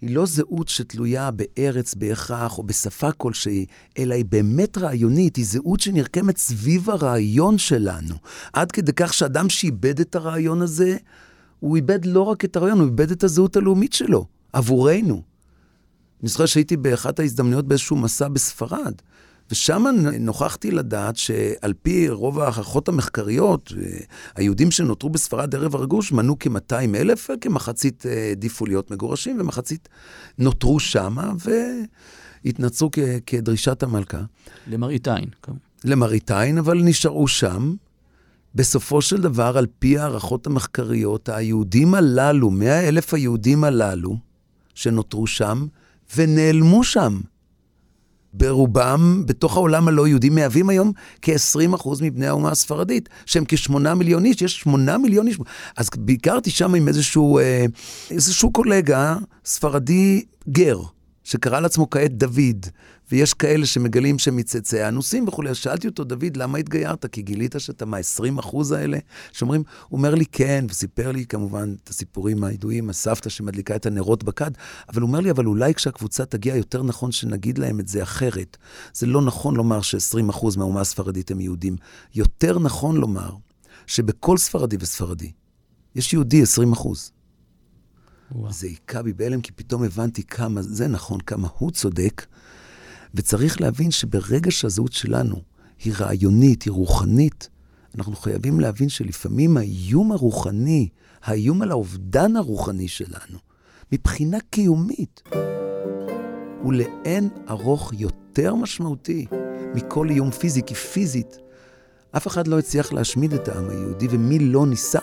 [0.00, 3.66] היא לא זהות שתלויה בארץ בהכרח או בשפה כלשהי,
[3.98, 8.14] אלא היא באמת רעיונית, היא זהות שנרקמת סביב הרעיון שלנו.
[8.52, 10.96] עד כדי כך שאדם שאיבד את הרעיון הזה,
[11.60, 15.29] הוא איבד לא רק את הרעיון, הוא איבד את הזהות הלאומית שלו, עבורנו.
[16.22, 18.94] אני זוכר שהייתי באחת ההזדמנויות באיזשהו מסע בספרד,
[19.50, 19.84] ושם
[20.20, 23.72] נוכחתי לדעת שעל פי רוב ההערכות המחקריות,
[24.36, 29.88] היהודים שנותרו בספרד ערב הרגוש מנו כ-200 אלף, כמחצית העדיפו להיות מגורשים, ומחצית
[30.38, 31.16] נותרו שם,
[32.44, 32.90] והתנצרו
[33.26, 34.20] כדרישת המלכה.
[34.66, 35.28] למראית עין.
[35.84, 37.74] למראית עין, אבל נשארו שם.
[38.54, 44.16] בסופו של דבר, על פי ההערכות המחקריות, היהודים הללו, 100 אלף היהודים הללו,
[44.74, 45.66] שנותרו שם,
[46.16, 47.20] ונעלמו שם.
[48.32, 50.92] ברובם, בתוך העולם הלא יהודי, מהווים היום
[51.22, 55.38] כ-20% מבני האומה הספרדית, שהם כשמונה מיליון איש, יש שמונה מיליון איש.
[55.76, 57.64] אז ביקרתי שם עם איזשהו, אה,
[58.10, 60.80] איזשהו קולגה ספרדי גר,
[61.24, 62.66] שקרא לעצמו כעת דוד,
[63.10, 65.50] ויש כאלה שמגלים שהם מצאצאי האנוסים וכולי.
[65.50, 67.06] אז שאלתי אותו, דוד, למה התגיירת?
[67.06, 68.98] כי גילית שאתה מה-20 אחוז האלה?
[69.32, 74.24] שאומרים, הוא אומר לי, כן, וסיפר לי כמובן את הסיפורים הידועים, הסבתא שמדליקה את הנרות
[74.24, 74.50] בכד,
[74.88, 78.56] אבל הוא אומר לי, אבל אולי כשהקבוצה תגיע, יותר נכון שנגיד להם את זה אחרת.
[78.94, 81.76] זה לא נכון לומר ש-20 אחוז מהאומה הספרדית הם יהודים.
[82.14, 83.30] יותר נכון לומר
[83.86, 85.32] שבכל ספרדי וספרדי
[85.94, 87.12] יש יהודי 20 אחוז.
[88.50, 92.26] זה היכה בי בהלם, כי פתאום הבנתי כמה זה נכון, כמה הוא צודק,
[93.14, 95.36] וצריך להבין שברגע שהזהות שלנו
[95.84, 97.48] היא רעיונית, היא רוחנית,
[97.94, 100.88] אנחנו חייבים להבין שלפעמים האיום הרוחני,
[101.22, 103.38] האיום על האובדן הרוחני שלנו,
[103.92, 105.22] מבחינה קיומית,
[106.62, 109.26] הוא לאין ארוך יותר משמעותי
[109.74, 111.38] מכל איום פיזי, כי פיזית,
[112.16, 114.98] אף אחד לא הצליח להשמיד את העם היהודי, ומי לא ניסה?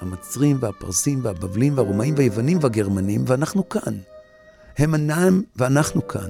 [0.00, 3.98] המצרים והפרסים והבבלים והרומאים והיוונים והגרמנים, ואנחנו כאן.
[4.78, 6.28] הם אינם ואנחנו כאן.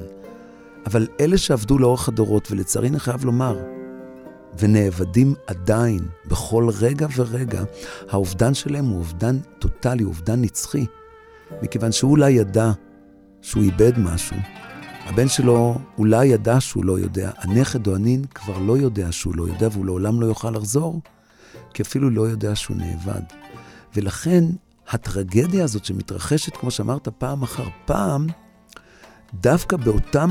[0.87, 3.63] אבל אלה שעבדו לאורך הדורות, ולצערי אני חייב לומר,
[4.59, 7.63] ונאבדים עדיין, בכל רגע ורגע,
[8.11, 10.87] האובדן שלהם הוא אובדן טוטאלי, אובדן נצחי.
[11.63, 12.73] מכיוון שהוא אולי ידע
[13.43, 14.37] שהוא איבד משהו,
[15.07, 19.43] הבן שלו אולי ידע שהוא לא יודע, הנכד או הנין כבר לא יודע שהוא לא
[19.43, 21.01] יודע, והוא לעולם לא יוכל לחזור,
[21.75, 23.23] כי אפילו לא יודע שהוא נאבד.
[23.97, 24.45] ולכן
[24.89, 28.27] הטרגדיה הזאת שמתרחשת, כמו שאמרת, פעם אחר פעם,
[29.35, 30.31] דווקא באותן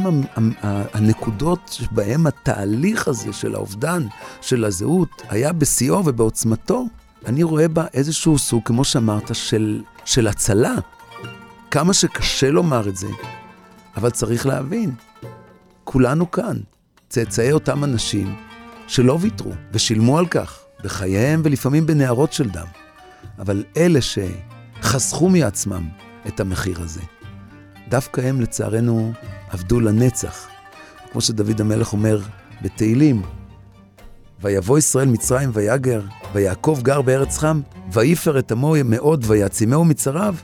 [0.93, 4.07] הנקודות שבהן התהליך הזה של האובדן,
[4.41, 6.85] של הזהות, היה בשיאו ובעוצמתו,
[7.25, 10.75] אני רואה בה איזשהו סוג, כמו שאמרת, של, של הצלה.
[11.71, 13.07] כמה שקשה לומר את זה,
[13.97, 14.91] אבל צריך להבין,
[15.83, 16.57] כולנו כאן,
[17.09, 18.35] צאצאי אותם אנשים
[18.87, 22.67] שלא ויתרו ושילמו על כך בחייהם ולפעמים בנערות של דם.
[23.39, 25.89] אבל אלה שחסכו מעצמם
[26.27, 27.01] את המחיר הזה,
[27.89, 29.13] דווקא הם לצערנו
[29.49, 30.47] עבדו לנצח.
[31.11, 32.21] כמו שדוד המלך אומר
[32.61, 33.21] בתהילים,
[34.41, 36.01] ויבוא ישראל מצרים ויגר,
[36.33, 40.35] ויעקב גר בארץ חם, ויפר את עמו מאוד ויעצימהו מצריו.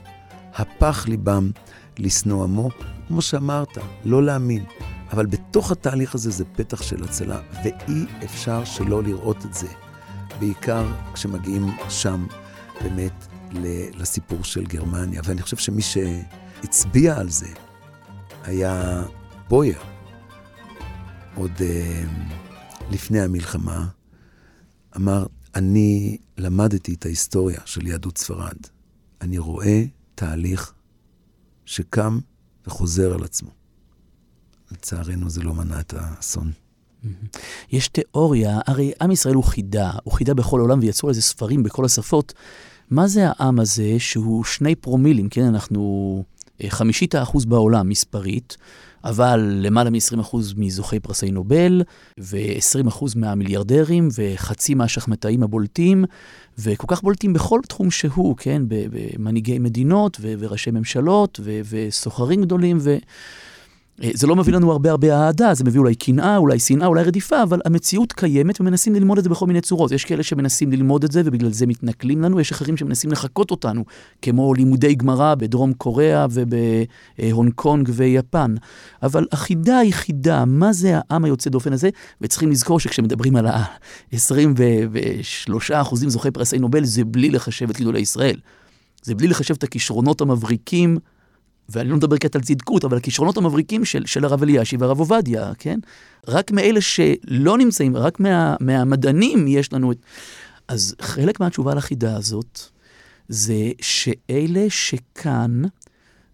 [0.54, 1.50] הפך ליבם
[1.98, 2.68] לשנוא עמו,
[3.08, 4.64] כמו שאמרת, לא להאמין.
[5.12, 9.68] אבל בתוך התהליך הזה זה פתח של הצלה, ואי אפשר שלא לראות את זה.
[10.40, 12.26] בעיקר כשמגיעים שם
[12.82, 13.26] באמת
[13.98, 15.20] לסיפור של גרמניה.
[15.24, 15.82] ואני חושב שמי
[16.62, 17.48] שהצביע על זה
[18.42, 19.02] היה
[19.48, 19.78] בויר,
[21.34, 21.62] עוד uh,
[22.90, 23.86] לפני המלחמה,
[24.96, 28.56] אמר, אני למדתי את ההיסטוריה של יהדות ספרד.
[29.20, 30.72] אני רואה תהליך
[31.64, 32.18] שקם
[32.66, 33.50] וחוזר על עצמו.
[34.72, 36.52] לצערנו זה לא מנע את האסון.
[37.72, 41.84] יש תיאוריה, הרי עם ישראל הוא חידה, הוא חידה בכל העולם ויצאו לזה ספרים בכל
[41.84, 42.34] השפות.
[42.90, 46.31] מה זה העם הזה שהוא שני פרומילים, כן, אנחנו אה,
[46.68, 48.56] חמישית האחוז בעולם מספרית,
[49.04, 51.82] אבל למעלה מ-20% מזוכי פרסי נובל,
[52.20, 56.04] ו-20% מהמיליארדרים, וחצי מהשחמטאים הבולטים,
[56.58, 62.78] וכל כך בולטים בכל תחום שהוא, כן, במנהיגי מדינות, ו- וראשי ממשלות, ו- וסוחרים גדולים,
[62.80, 62.96] ו...
[64.04, 67.02] אה, זה לא מביא לנו הרבה הרבה אהדה, זה מביא אולי קנאה, אולי שנאה, אולי
[67.02, 69.92] רדיפה, אבל המציאות קיימת ומנסים ללמוד את זה בכל מיני צורות.
[69.92, 73.84] יש כאלה שמנסים ללמוד את זה ובגלל זה מתנכלים לנו, יש אחרים שמנסים לחקות אותנו,
[74.22, 78.54] כמו לימודי גמרא בדרום קוריאה ובהונג קונג ויפן.
[79.02, 81.90] אבל החידה היא חידה, מה זה העם היוצא דופן הזה?
[82.20, 88.36] וצריכים לזכור שכשמדברים על ה-23 אחוזים זוכי פרסי נובל, זה בלי לחשב את גדולי ישראל.
[89.02, 90.98] זה בלי לחשב את הכישרונות המבריקים
[91.72, 95.52] ואני לא מדבר כעת על צדקות, אבל הכישרונות המבריקים של, של הרב אלישי והרב עובדיה,
[95.58, 95.78] כן?
[96.28, 99.98] רק מאלה שלא נמצאים, רק מה, מהמדענים יש לנו את...
[100.68, 102.60] אז חלק מהתשובה לחידה הזאת,
[103.28, 105.62] זה שאלה שכאן,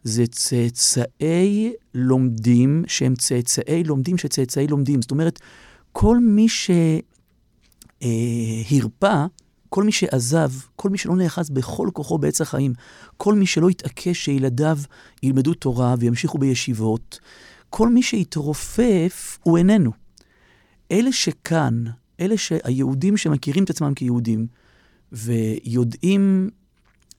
[0.05, 5.03] זה צאצאי לומדים שהם צאצאי לומדים שצאצאי לומדים.
[5.03, 5.41] זאת אומרת,
[5.93, 8.07] כל מי שהרפא,
[9.07, 9.27] אה,
[9.69, 12.73] כל מי שעזב, כל מי שלא נאחז בכל כוחו בעץ החיים,
[13.17, 14.79] כל מי שלא התעקש שילדיו
[15.23, 17.21] ילמדו תורה וימשיכו בישיבות,
[17.71, 19.93] כל מי שהתרופף הוא איננו.
[20.93, 21.85] אלה שכאן,
[22.21, 24.47] אלה שהיהודים שמכירים את עצמם כיהודים,
[25.13, 26.51] ויודעים,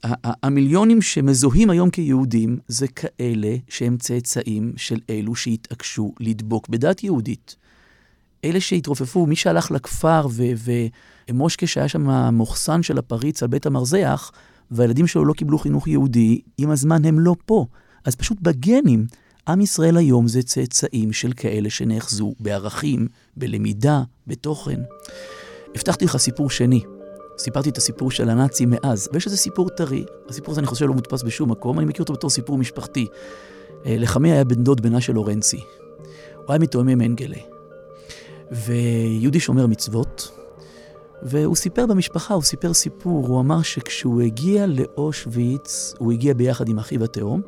[0.03, 7.55] המיליונים שמזוהים היום כיהודים, זה כאלה שהם צאצאים של אלו שהתעקשו לדבוק בדת יהודית.
[8.45, 10.27] אלה שהתרופפו, מי שהלך לכפר
[11.29, 14.31] ומושקה שהיה שם מוחסן של הפריץ על בית המרזח,
[14.71, 17.65] והילדים שלו לא קיבלו חינוך יהודי, עם הזמן הם לא פה.
[18.05, 19.05] אז פשוט בגנים,
[19.47, 24.79] עם ישראל היום זה צאצאים של כאלה שנאחזו בערכים, בלמידה, בתוכן.
[25.75, 26.81] הבטחתי לך סיפור שני.
[27.37, 30.05] סיפרתי את הסיפור של הנאצים מאז, ויש איזה סיפור טרי.
[30.29, 33.07] הסיפור הזה אני חושב לא מודפס בשום מקום, אני מכיר אותו בתור סיפור משפחתי.
[33.85, 35.59] אה, לחמי היה בן דוד בנה של לורנצי.
[36.35, 37.48] הוא היה מתאומי מנגלה.
[38.51, 40.31] ויהודי שומר מצוות,
[41.23, 46.79] והוא סיפר במשפחה, הוא סיפר סיפור, הוא אמר שכשהוא הגיע לאושוויץ, הוא הגיע ביחד עם
[46.79, 47.41] אחיו התאום,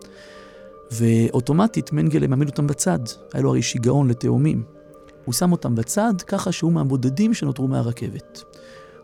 [0.91, 2.99] ואוטומטית מנגלה מעמיד אותם בצד,
[3.33, 4.63] היה לו הרי שיגעון לתאומים.
[5.25, 8.43] הוא שם אותם בצד, ככה שהוא מהבודדים שנותרו מהרכבת.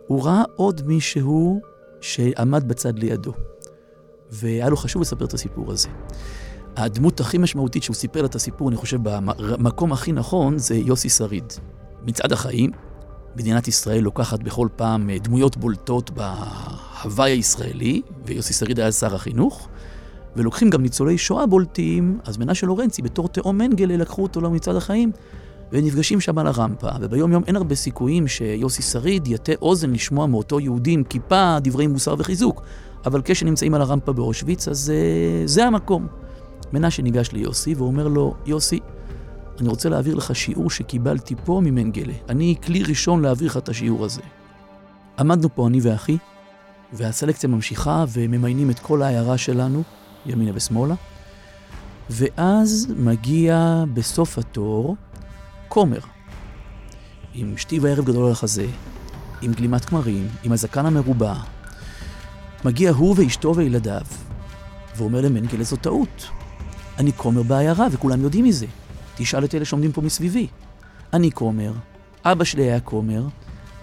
[0.07, 1.62] הוא ראה עוד מישהו
[2.01, 3.33] שעמד בצד לידו,
[4.31, 5.89] והיה לו חשוב לספר את הסיפור הזה.
[6.75, 11.10] הדמות הכי משמעותית שהוא סיפר לה את הסיפור, אני חושב, במקום הכי נכון, זה יוסי
[11.10, 11.53] שריד.
[12.08, 12.72] מצעד החיים,
[13.36, 19.67] מדינת ישראל לוקחת בכל פעם אה, דמויות בולטות בהוואי הישראלי, ויוסי שריד היה שר החינוך,
[20.36, 25.12] ולוקחים גם ניצולי שואה בולטים, אז מנשה לורנצי בתור תאום מנגלה לקחו אותו למצעד החיים,
[25.72, 30.60] ונפגשים שם על הרמפה, וביום יום אין הרבה סיכויים שיוסי שריד יטה אוזן לשמוע מאותו
[30.60, 32.62] יהודי עם כיפה דברי מוסר וחיזוק,
[33.06, 34.93] אבל כשנמצאים על הרמפה באושוויץ, אז
[35.46, 36.08] uh, זה המקום.
[36.74, 38.80] מנשה ניגש ליוסי ואומר לו, יוסי,
[39.60, 42.13] אני רוצה להעביר לך שיעור שקיבלתי פה ממנגלה.
[42.30, 44.22] אני כלי ראשון להעביר לך את השיעור הזה.
[45.20, 46.17] עמדנו פה אני ואחי,
[46.93, 49.84] והסלקציה ממשיכה וממיינים את כל העיירה שלנו,
[50.26, 50.96] ימינה ושמאלה,
[52.10, 54.96] ואז מגיע בסוף התור
[55.67, 56.00] כומר,
[57.34, 58.67] עם שתי וערב גדול על החזה,
[59.41, 61.34] עם גלימת כמרים, עם הזקן המרובע.
[62.65, 64.02] מגיע הוא ואשתו וילדיו,
[64.96, 66.30] ואומר למנגלה זו טעות.
[66.98, 68.65] אני כומר בעיירה וכולם יודעים מזה.
[69.17, 70.47] תשאל את אלה שעומדים פה מסביבי.
[71.13, 71.71] אני כומר,
[72.25, 73.23] אבא שלי היה כומר,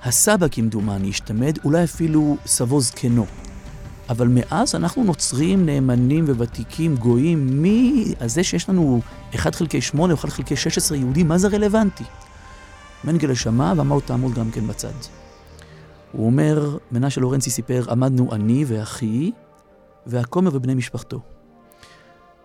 [0.04, 3.26] הסבא כמדומני השתמד, אולי אפילו סבו זקנו.
[4.08, 8.14] אבל מאז אנחנו נוצרים נאמנים וותיקים, גויים, מי...
[8.20, 9.00] אז זה שיש לנו
[9.34, 12.04] 1 חלקי 8 או 1 חלקי 16 יהודים, מה זה רלוונטי?
[13.04, 14.92] מנגלה שמע ואמר תעמוד גם כן בצד.
[16.12, 19.30] הוא אומר, מנשה לורנצי סיפר, עמדנו אני ואחי,
[20.06, 21.20] והכומר ובני משפחתו.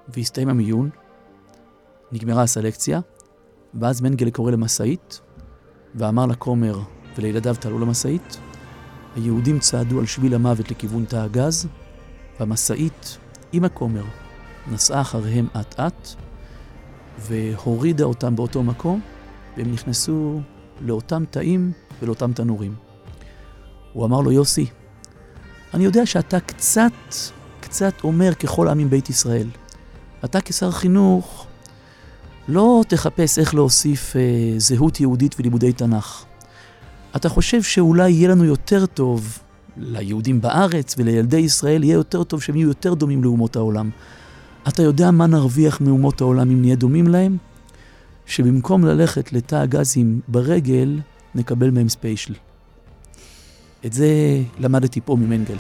[0.08, 0.90] והסתיים המיון,
[2.12, 3.00] נגמרה הסלקציה,
[3.74, 5.22] ואז מנגלה קורא למשאית,
[5.96, 6.80] ואמר לכומר
[7.18, 8.40] ולילדיו תעלו למשאית.
[9.16, 11.68] היהודים צעדו על שביל המוות לכיוון תא הגז,
[12.40, 13.18] והמשאית
[13.52, 14.04] עם הכומר,
[14.72, 16.08] נסעה אחריהם אט-אט,
[17.20, 19.02] והורידה אותם באותו מקום,
[19.58, 20.42] והם נכנסו
[20.82, 22.76] לאותם תאים ולאותם תנורים.
[23.94, 24.66] הוא אמר לו, יוסי,
[25.74, 26.92] אני יודע שאתה קצת,
[27.60, 29.48] קצת אומר ככל עם בית ישראל.
[30.26, 31.48] אתה כשר חינוך
[32.52, 34.22] לא תחפש איך להוסיף אה,
[34.58, 36.26] זהות יהודית ולימודי תנ"ך.
[37.16, 39.40] אתה חושב שאולי יהיה לנו יותר טוב,
[39.78, 43.90] ליהודים בארץ ולילדי ישראל יהיה יותר טוב שהם יהיו יותר דומים לאומות העולם.
[44.68, 47.38] אתה יודע מה נרוויח מאומות העולם אם נהיה דומים להם?
[48.26, 51.00] שבמקום ללכת לתא הגזים ברגל,
[51.36, 52.34] נקבל מהם ספיישל.
[53.86, 54.08] את זה
[54.60, 55.58] למדתי פה ממנגלה.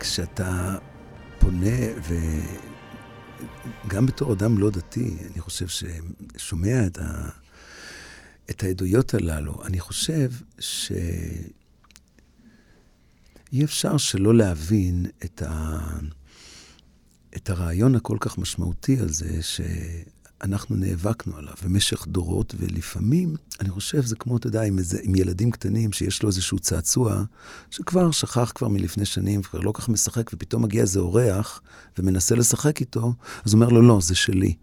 [0.00, 0.76] כשאתה
[1.40, 1.76] פונה,
[3.84, 7.28] וגם בתור אדם לא דתי, אני חושב ששומע את, ה...
[8.50, 10.92] את העדויות הללו, אני חושב ש...
[13.52, 15.78] אי אפשר שלא להבין את, ה...
[17.36, 19.42] את הרעיון הכל כך משמעותי הזה,
[20.42, 25.14] שאנחנו נאבקנו עליו במשך דורות, ולפעמים, אני חושב, זה כמו, אתה יודע, עם, איזה, עם
[25.14, 27.22] ילדים קטנים שיש לו איזשהו צעצוע,
[27.70, 31.60] שכבר שכח כבר מלפני שנים, כבר לא כך משחק, ופתאום מגיע איזה אורח
[31.98, 33.12] ומנסה לשחק איתו,
[33.44, 34.54] אז הוא אומר לו, לא, זה שלי.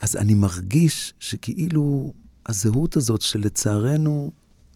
[0.00, 2.12] אז אני מרגיש שכאילו
[2.46, 4.30] הזהות הזאת, שלצערנו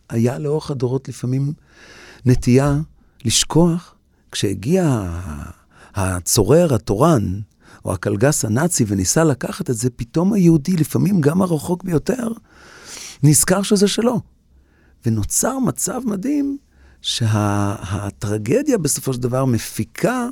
[0.08, 1.52] היה לאורך הדורות לפעמים
[2.26, 2.80] נטייה
[3.24, 3.94] לשכוח,
[4.32, 5.10] כשהגיע
[5.94, 7.40] הצורר התורן,
[7.84, 12.28] או הקלגס הנאצי, וניסה לקחת את זה, פתאום היהודי, לפעמים גם הרחוק ביותר,
[13.22, 14.20] נזכר שזה שלו.
[15.06, 16.58] ונוצר מצב מדהים
[17.02, 20.28] שהטרגדיה שה, בסופו של דבר מפיקה,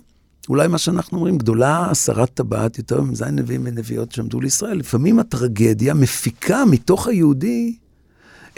[0.48, 4.78] אולי מה שאנחנו אומרים, גדולה הסרת טבעת, יותר מז' נביאים ונביאות שעמדו לישראל.
[4.78, 7.76] לפעמים הטרגדיה מפיקה מתוך היהודי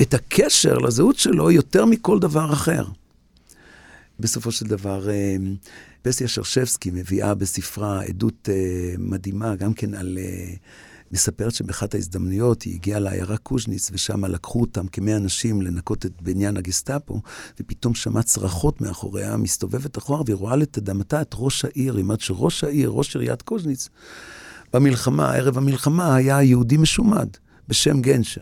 [0.02, 2.84] את הקשר לזהות שלו יותר מכל דבר אחר.
[4.20, 5.08] בסופו של דבר,
[6.02, 10.18] פסיה שרשבסקי מביאה בספרה עדות אה, מדהימה, גם כן על...
[10.20, 10.54] אה,
[11.12, 16.56] מספרת שבאחת ההזדמנויות היא הגיעה לעיירה קוז'ניץ, ושם לקחו אותם כמאה אנשים לנקות את בניין
[16.56, 17.20] הגסטאפו,
[17.60, 22.64] ופתאום שמעה צרחות מאחוריה, מסתובבת אחורה, והיא רואה לתדמתה את ראש העיר, היא אומרת שראש
[22.64, 23.88] העיר, ראש עיריית קוז'ניץ,
[24.72, 27.28] במלחמה, ערב המלחמה, היה יהודי משומד
[27.68, 28.40] בשם גנשר.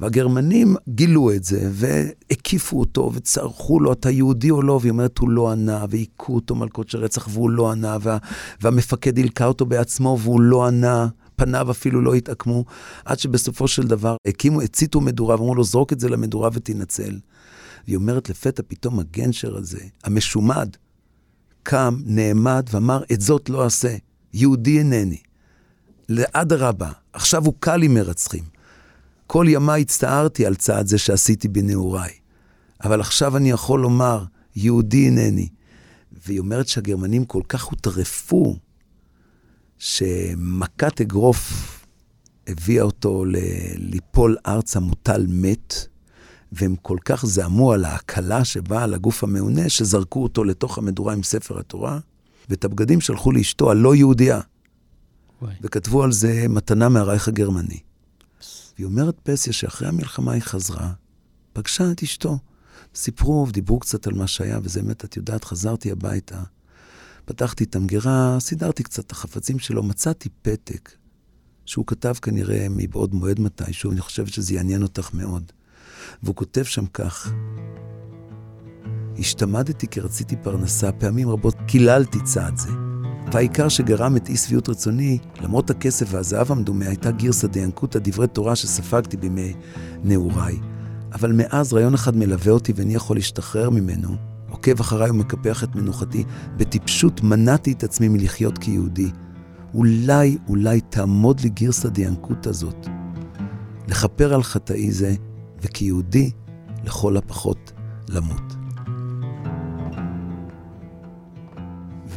[0.00, 4.78] והגרמנים גילו את זה, והקיפו אותו, וצרחו לו, אתה יהודי או לא?
[4.82, 8.18] והיא אומרת, הוא לא ענה, והיכו אותו מלכות של רצח, והוא לא ענה, וה,
[8.60, 11.08] והמפקד הלקה אותו בעצמו, והוא לא ענה.
[11.36, 12.64] פניו אפילו לא התעקמו,
[13.04, 17.18] עד שבסופו של דבר הקימו, הציתו מדורה, ואמרו לו, זרוק את זה למדורה ותנצל.
[17.86, 20.68] והיא אומרת, לפתע פתאום הגנשר הזה, המשומד,
[21.62, 23.96] קם, נעמד ואמר, את זאת לא אעשה,
[24.32, 25.18] יהודי אינני.
[26.08, 28.57] לאדרבה, עכשיו הוא קל עם מרצחים.
[29.28, 32.12] כל ימיי הצטערתי על צעד זה שעשיתי בנעוריי.
[32.84, 34.24] אבל עכשיו אני יכול לומר,
[34.56, 35.48] יהודי אינני.
[36.26, 38.56] והיא אומרת שהגרמנים כל כך הוטרפו,
[39.78, 41.52] שמכת אגרוף
[42.46, 43.24] הביאה אותו
[43.76, 45.74] ליפול ארצה מוטל מת,
[46.52, 51.22] והם כל כך זעמו על ההקלה שבאה על הגוף המעונה, שזרקו אותו לתוך המדורה עם
[51.22, 51.98] ספר התורה,
[52.48, 54.40] ואת הבגדים שלחו לאשתו הלא יהודייה.
[55.42, 55.54] וואי.
[55.62, 57.87] וכתבו על זה מתנה מהרייך הגרמני.
[58.78, 60.92] והיא אומרת פסיה שאחרי המלחמה היא חזרה,
[61.52, 62.38] פגשה את אשתו.
[62.94, 66.42] סיפרו ודיברו קצת על מה שהיה, וזה באמת, את יודעת, חזרתי הביתה.
[67.24, 70.90] פתחתי את המגירה, סידרתי קצת את החפצים שלו, מצאתי פתק
[71.64, 75.52] שהוא כתב כנראה מבעוד מועד מתישהו, אני חושבת שזה יעניין אותך מאוד.
[76.22, 77.32] והוא כותב שם כך:
[79.18, 82.87] השתמדתי כי רציתי פרנסה, פעמים רבות קיללתי צעד זה.
[83.32, 88.56] והעיקר שגרם את אי שביעות רצוני, למרות הכסף והזהב המדומה, הייתה גירסא דיאנקותא דברי תורה
[88.56, 89.54] שספגתי בימי
[90.04, 90.58] נעוריי.
[91.12, 94.16] אבל מאז רעיון אחד מלווה אותי ואיני יכול להשתחרר ממנו.
[94.50, 96.24] עוקב אחריי ומקפח את מנוחתי.
[96.56, 99.10] בטיפשות מנעתי את עצמי מלחיות כיהודי.
[99.74, 102.86] אולי, אולי תעמוד לי גירסא דיאנקותא הזאת.
[103.88, 105.14] לכפר על חטאי זה,
[105.62, 106.30] וכיהודי,
[106.84, 107.72] לכל הפחות,
[108.08, 108.57] למות.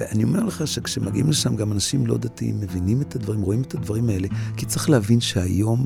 [0.01, 4.09] ואני אומר לך שכשמגיעים לשם גם אנשים לא דתיים מבינים את הדברים, רואים את הדברים
[4.09, 5.85] האלה, כי צריך להבין שהיום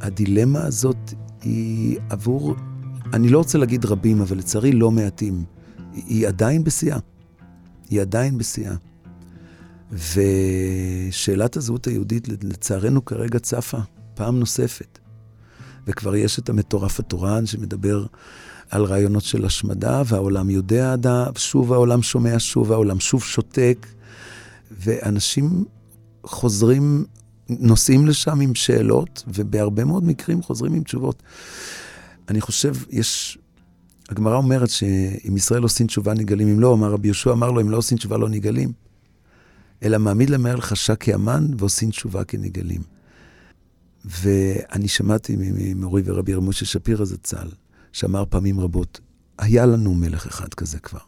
[0.00, 0.96] הדילמה הזאת
[1.42, 2.54] היא עבור,
[3.12, 5.44] אני לא רוצה להגיד רבים, אבל לצערי לא מעטים.
[5.94, 6.98] היא עדיין בשיאה.
[7.90, 8.74] היא עדיין בשיאה.
[9.92, 13.78] ושאלת הזהות היהודית, לצערנו כרגע צפה
[14.14, 14.98] פעם נוספת.
[15.86, 18.06] וכבר יש את המטורף התורן שמדבר
[18.70, 20.94] על רעיונות של השמדה, והעולם יודע,
[21.36, 23.86] שוב העולם שומע, שוב העולם שוב שותק,
[24.70, 25.64] ואנשים
[26.24, 27.04] חוזרים,
[27.48, 31.22] נוסעים לשם עם שאלות, ובהרבה מאוד מקרים חוזרים עם תשובות.
[32.28, 33.38] אני חושב, יש
[34.08, 37.70] הגמרא אומרת שאם ישראל עושים תשובה נגאלים, אם לא, אמר רבי יהושע, אמר לו, אם
[37.70, 38.72] לא עושים תשובה לא נגאלים.
[39.82, 42.82] אלא מעמיד להם מהר חשק כאמן ועושים תשובה כנגאלים.
[44.04, 47.48] ואני שמעתי ממורי ורבי רב משה שפירא זצ"ל,
[47.92, 49.00] שאמר פעמים רבות,
[49.38, 50.98] היה לנו מלך אחד כזה כבר.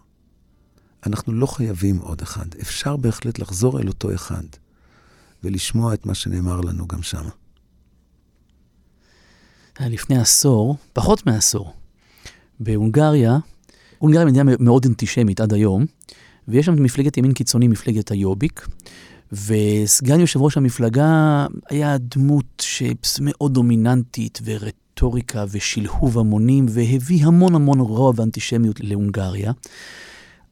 [1.06, 2.46] אנחנו לא חייבים עוד אחד.
[2.60, 4.44] אפשר בהחלט לחזור אל אותו אחד
[5.44, 7.24] ולשמוע את מה שנאמר לנו גם שם.
[9.80, 11.72] לפני עשור, פחות מעשור,
[12.60, 13.38] בהונגריה,
[13.98, 15.86] הונגריה מדינה מאוד אנטישמית עד היום,
[16.48, 18.68] ויש שם מפלגת ימין קיצוני, מפלגת היוביק,
[19.32, 22.64] וסגן יושב ראש המפלגה היה דמות
[23.02, 24.38] שמאוד דומיננטית
[25.02, 29.52] ורטוריקה ושלהוב המונים, והביא המון המון רוע ואנטישמיות להונגריה.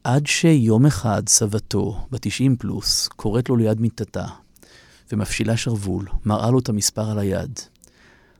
[0.03, 4.25] עד שיום אחד סבתו, בת 90 פלוס, קוראת לו ליד מיטתה,
[5.11, 7.59] ומפשילה שרוול, מראה לו את המספר על היד,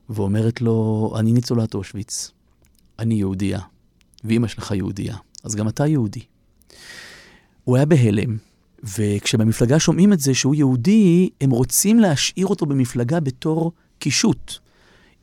[0.10, 2.32] ואומרת לו, אני ניצולת אושוויץ,
[3.00, 3.60] אני יהודייה,
[4.24, 6.24] ואימא שלך יהודייה, אז גם אתה יהודי.
[7.64, 8.38] הוא היה בהלם,
[8.84, 14.69] וכשבמפלגה שומעים את זה שהוא יהודי, הם רוצים להשאיר אותו במפלגה בתור קישוט.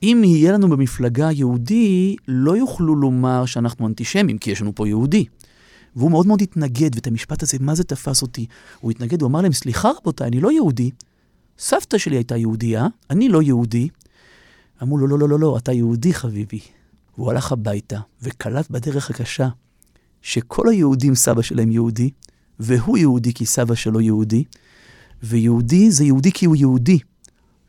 [0.03, 5.25] אם יהיה לנו במפלגה יהודי, לא יוכלו לומר שאנחנו אנטישמים, כי יש לנו פה יהודי.
[5.97, 8.47] והוא מאוד מאוד התנגד, ואת המשפט הזה, מה זה תפס אותי?
[8.81, 10.91] הוא התנגד, הוא אמר להם, סליחה רבותיי, אני לא יהודי.
[11.59, 13.89] סבתא שלי הייתה יהודייה, אני לא יהודי.
[14.83, 16.61] אמרו לו, לא, לא, לא, לא, אתה יהודי חביבי.
[17.19, 19.49] והוא הלך הביתה וקלט בדרך הקשה
[20.23, 22.11] שכל היהודים סבא שלהם יהודי,
[22.61, 24.45] והוא יהודי כי סבא שלו יהודי,
[25.23, 26.99] ויהודי זה יהודי כי הוא יהודי,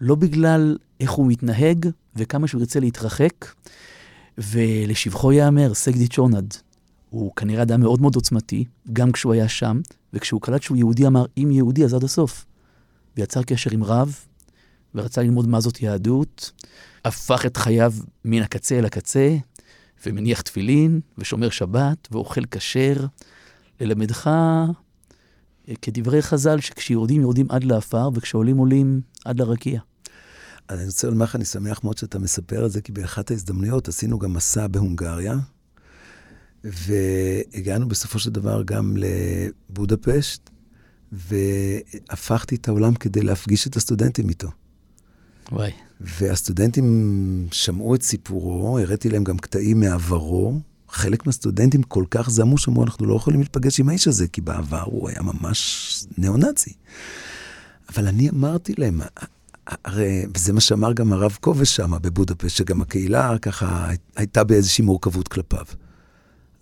[0.01, 3.45] לא בגלל איך הוא מתנהג וכמה שהוא ירצה להתרחק.
[4.37, 6.53] ולשבחו ייאמר, סגדי צ'ורנד,
[7.09, 9.81] הוא כנראה אדם מאוד מאוד עוצמתי, גם כשהוא היה שם,
[10.13, 12.45] וכשהוא קלט שהוא יהודי אמר, אם יהודי אז עד הסוף.
[13.17, 14.19] ויצר קשר עם רב,
[14.95, 16.51] ורצה ללמוד מה זאת יהדות,
[17.05, 17.93] הפך את חייו
[18.25, 19.37] מן הקצה אל הקצה,
[20.05, 23.05] ומניח תפילין, ושומר שבת, ואוכל כשר,
[23.81, 24.29] ללמדך,
[25.81, 29.81] כדברי חז"ל, שכשיורדים יורדים עד לעפר, וכשעולים עולים עד לרקיע.
[30.69, 34.19] אני רוצה לומר לך, אני שמח מאוד שאתה מספר את זה, כי באחת ההזדמנויות עשינו
[34.19, 35.37] גם מסע בהונגריה,
[36.63, 40.49] והגענו בסופו של דבר גם לבודפשט,
[41.11, 44.49] והפכתי את העולם כדי להפגיש את הסטודנטים איתו.
[45.51, 45.71] וואי.
[46.01, 50.59] והסטודנטים שמעו את סיפורו, הראיתי להם גם קטעים מעברו.
[50.89, 54.83] חלק מהסטודנטים כל כך זעמו, שאמרו, אנחנו לא יכולים להיפגש עם האיש הזה, כי בעבר
[54.83, 56.73] הוא היה ממש ניאו-נאצי.
[57.89, 59.01] אבל אני אמרתי להם,
[59.85, 65.27] הרי, וזה מה שאמר גם הרב כובש שם בבודפשט, שגם הקהילה ככה הייתה באיזושהי מורכבות
[65.27, 65.65] כלפיו.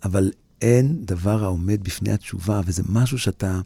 [0.04, 0.30] אבל
[0.62, 3.60] אין דבר העומד בפני התשובה, וזה משהו שאתה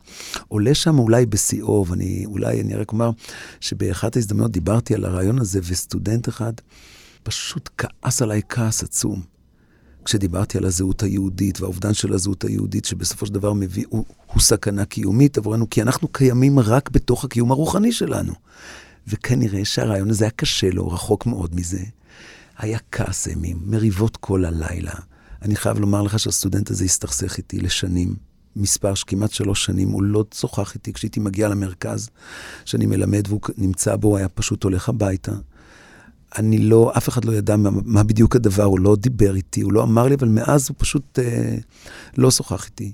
[0.48, 3.10] עולה שם אולי בשיאו, ואני אולי, אני רק אומר
[3.60, 6.52] שבאחת ההזדמנויות דיברתי על הרעיון הזה, וסטודנט אחד
[7.22, 9.22] פשוט כעס עליי כעס עצום.
[10.04, 14.84] כשדיברתי על הזהות היהודית והאובדן של הזהות היהודית, שבסופו של דבר מביא, הוא, הוא סכנה
[14.84, 18.32] קיומית עבורנו, כי אנחנו קיימים רק בתוך הקיום הרוחני שלנו.
[19.10, 21.84] וכנראה שהרעיון הזה היה קשה לו, רחוק מאוד מזה.
[22.58, 24.94] היה כעס אימים, מריבות כל הלילה.
[25.42, 28.14] אני חייב לומר לך שהסטודנט הזה הסתכסך איתי לשנים.
[28.56, 32.10] מספר שכמעט שלוש שנים, הוא לא שוחח איתי כשהייתי מגיע למרכז
[32.64, 35.32] שאני מלמד והוא נמצא בו, הוא היה פשוט הולך הביתה.
[36.38, 39.72] אני לא, אף אחד לא ידע מה, מה בדיוק הדבר, הוא לא דיבר איתי, הוא
[39.72, 41.56] לא אמר לי, אבל מאז הוא פשוט אה,
[42.16, 42.92] לא שוחח איתי.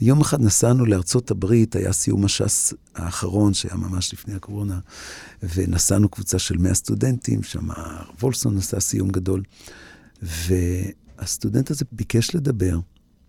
[0.00, 4.78] יום אחד נסענו לארצות הברית, היה סיום הש"ס האחרון, שהיה ממש לפני הקורונה,
[5.42, 7.68] ונסענו קבוצה של 100 סטודנטים, שם
[8.20, 9.42] וולסון עשה סיום גדול,
[10.22, 12.78] והסטודנט הזה ביקש לדבר,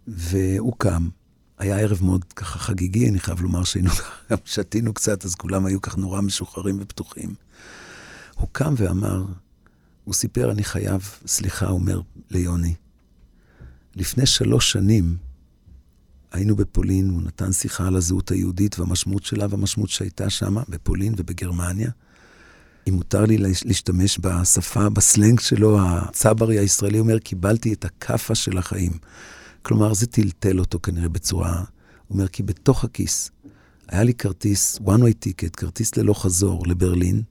[0.08, 1.10] והוא קם.
[1.58, 3.90] היה ערב מאוד ככה חגיגי, אני חייב לומר שהיינו,
[4.32, 7.36] גם שתינו קצת, אז כולם היו כך נורא משוחררים ופתוחים.
[8.36, 9.26] הוא קם ואמר,
[10.04, 12.02] הוא סיפר, אני חייב, סליחה, אומר
[12.32, 12.74] ליוני,
[13.96, 15.18] לפני שלוש שנים
[16.32, 21.90] היינו בפולין, הוא נתן שיחה על הזהות היהודית והמשמעות שלה והמשמעות שהייתה שם, בפולין ובגרמניה.
[22.90, 28.92] אם מותר לי להשתמש בשפה, בסלנג שלו, הצברי הישראלי אומר, קיבלתי את הכאפה של החיים.
[29.62, 31.64] כלומר, זה טלטל אותו כנראה בצורה...
[32.08, 33.32] הוא אומר, כי בתוך הכיס
[33.88, 37.22] היה לי כרטיס, one way ticket, כרטיס ללא חזור לברלין,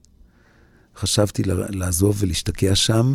[0.95, 3.13] חשבתי לעזוב ולהשתקע שם.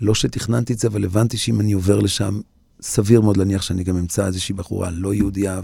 [0.00, 2.40] לא שתכננתי את זה, אבל הבנתי שאם אני עובר לשם,
[2.82, 5.60] סביר מאוד להניח שאני גם אמצא איזושהי בחורה לא יהודייה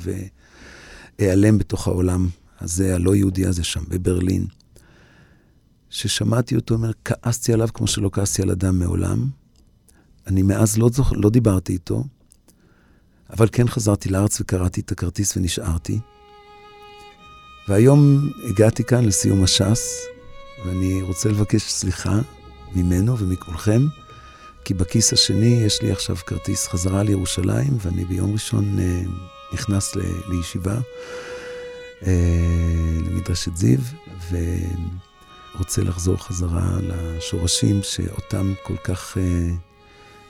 [1.19, 2.29] ואיעלם בתוך העולם
[2.61, 4.47] הזה, הלא יהודי הזה שם, בברלין.
[5.91, 9.29] ששמעתי אותו אומר, כעסתי עליו כמו שלא כעסתי על אדם מעולם.
[10.27, 11.13] אני מאז לא, זוכ...
[11.17, 12.05] לא דיברתי איתו,
[13.31, 16.01] אבל כן חזרתי לארץ וקראתי את הכרטיס ונשארתי.
[17.69, 20.07] והיום הגעתי כאן לסיום הש"ס,
[20.67, 22.21] ואני רוצה לבקש סליחה
[22.75, 23.83] ממנו ומכולכם,
[24.65, 29.01] כי בכיס השני יש לי עכשיו כרטיס חזרה לירושלים, ואני ביום ראשון אה,
[29.53, 30.79] נכנס ל, לישיבה,
[32.07, 32.13] אה,
[33.07, 33.79] למדרשת זיו,
[35.55, 39.51] ורוצה לחזור חזרה לשורשים שאותם כל כך אה,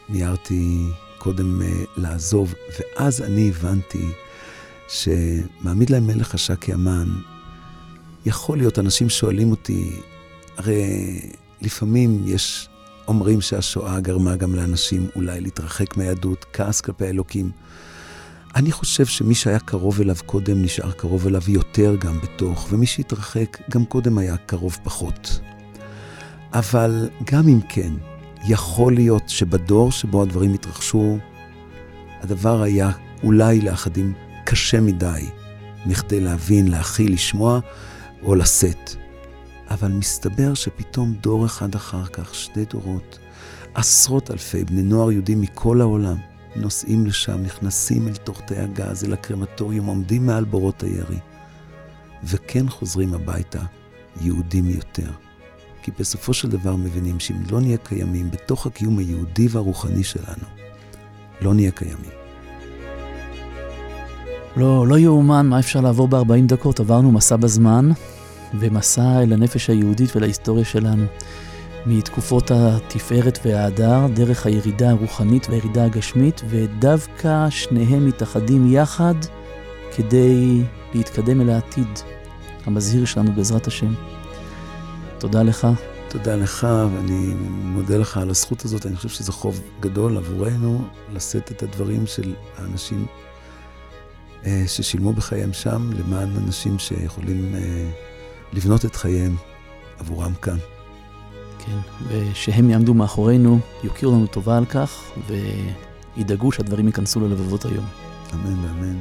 [0.08, 0.86] מיהרתי
[1.18, 4.08] קודם אה, לעזוב, ואז אני הבנתי
[4.88, 7.08] שמעמיד להם מלך השקי המן,
[8.26, 10.00] יכול להיות, אנשים שואלים אותי,
[10.56, 11.20] הרי
[11.62, 12.68] לפעמים יש,
[13.08, 17.50] אומרים שהשואה גרמה גם לאנשים אולי להתרחק מהיהדות, כעס כלפי האלוקים.
[18.56, 23.58] אני חושב שמי שהיה קרוב אליו קודם נשאר קרוב אליו יותר גם בתוך, ומי שהתרחק
[23.70, 25.40] גם קודם היה קרוב פחות.
[26.52, 27.92] אבל גם אם כן,
[28.48, 31.18] יכול להיות שבדור שבו הדברים התרחשו,
[32.22, 32.90] הדבר היה
[33.22, 34.12] אולי לאחדים
[34.44, 35.24] קשה מדי
[35.86, 37.60] מכדי להבין, להכיל, לשמוע
[38.22, 39.07] או לשאת.
[39.70, 43.18] אבל מסתבר שפתאום דור אחד אחר כך, שני דורות,
[43.74, 46.16] עשרות אלפי בני נוער יהודים מכל העולם,
[46.56, 51.18] נוסעים לשם, נכנסים אל תוך תאי הגז, אל הקרמטוריום, עומדים מעל בורות הירי,
[52.24, 53.60] וכן חוזרים הביתה
[54.20, 55.10] יהודים יותר.
[55.82, 60.44] כי בסופו של דבר מבינים שאם לא נהיה קיימים בתוך הקיום היהודי והרוחני שלנו,
[61.40, 62.10] לא נהיה קיימים.
[64.56, 66.80] לא, לא יאומן מה אפשר לעבור ב-40 דקות.
[66.80, 67.90] עברנו מסע בזמן
[68.54, 71.04] ומסע אל הנפש היהודית ולהיסטוריה שלנו.
[71.86, 79.14] מתקופות התפארת וההדר, דרך הירידה הרוחנית והירידה הגשמית, ודווקא שניהם מתאחדים יחד
[79.96, 80.62] כדי
[80.94, 81.88] להתקדם אל העתיד
[82.66, 83.94] המזהיר שלנו בעזרת השם.
[85.18, 85.66] תודה לך.
[86.08, 88.86] תודה לך, ואני מודה לך על הזכות הזאת.
[88.86, 93.06] אני חושב שזה חוב גדול עבורנו לשאת את הדברים של האנשים
[94.46, 97.90] אה, ששילמו בחייהם שם, למען אנשים שיכולים אה,
[98.52, 99.36] לבנות את חייהם
[99.98, 100.56] עבורם כאן.
[101.58, 101.78] כן,
[102.08, 105.02] ושהם יעמדו מאחורינו, יוקירו לנו טובה על כך,
[106.16, 107.84] וידאגו שהדברים ייכנסו ללבבות היום.
[108.34, 108.98] אמן ואמן.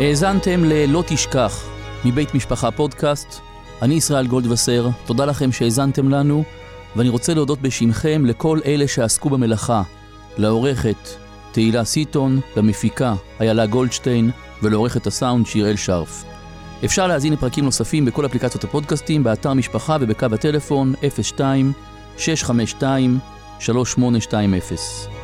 [0.00, 1.66] האזנתם ל"לא תשכח"
[2.04, 3.40] מבית משפחה פודקאסט.
[3.82, 6.44] אני ישראל גולדווסר, תודה לכם שהאזנתם לנו,
[6.96, 9.82] ואני רוצה להודות בשמכם לכל אלה שעסקו במלאכה,
[10.38, 11.25] לעורכת
[11.56, 14.30] תהילה סיטון, למפיקה איילה גולדשטיין
[14.62, 16.24] ולעורכת הסאונד שיראל שרף.
[16.84, 20.94] אפשר להזין לפרקים נוספים בכל אפליקציות הפודקאסטים, באתר משפחה ובקו הטלפון
[21.36, 21.72] 02
[22.18, 23.18] 652
[23.60, 25.15] 3820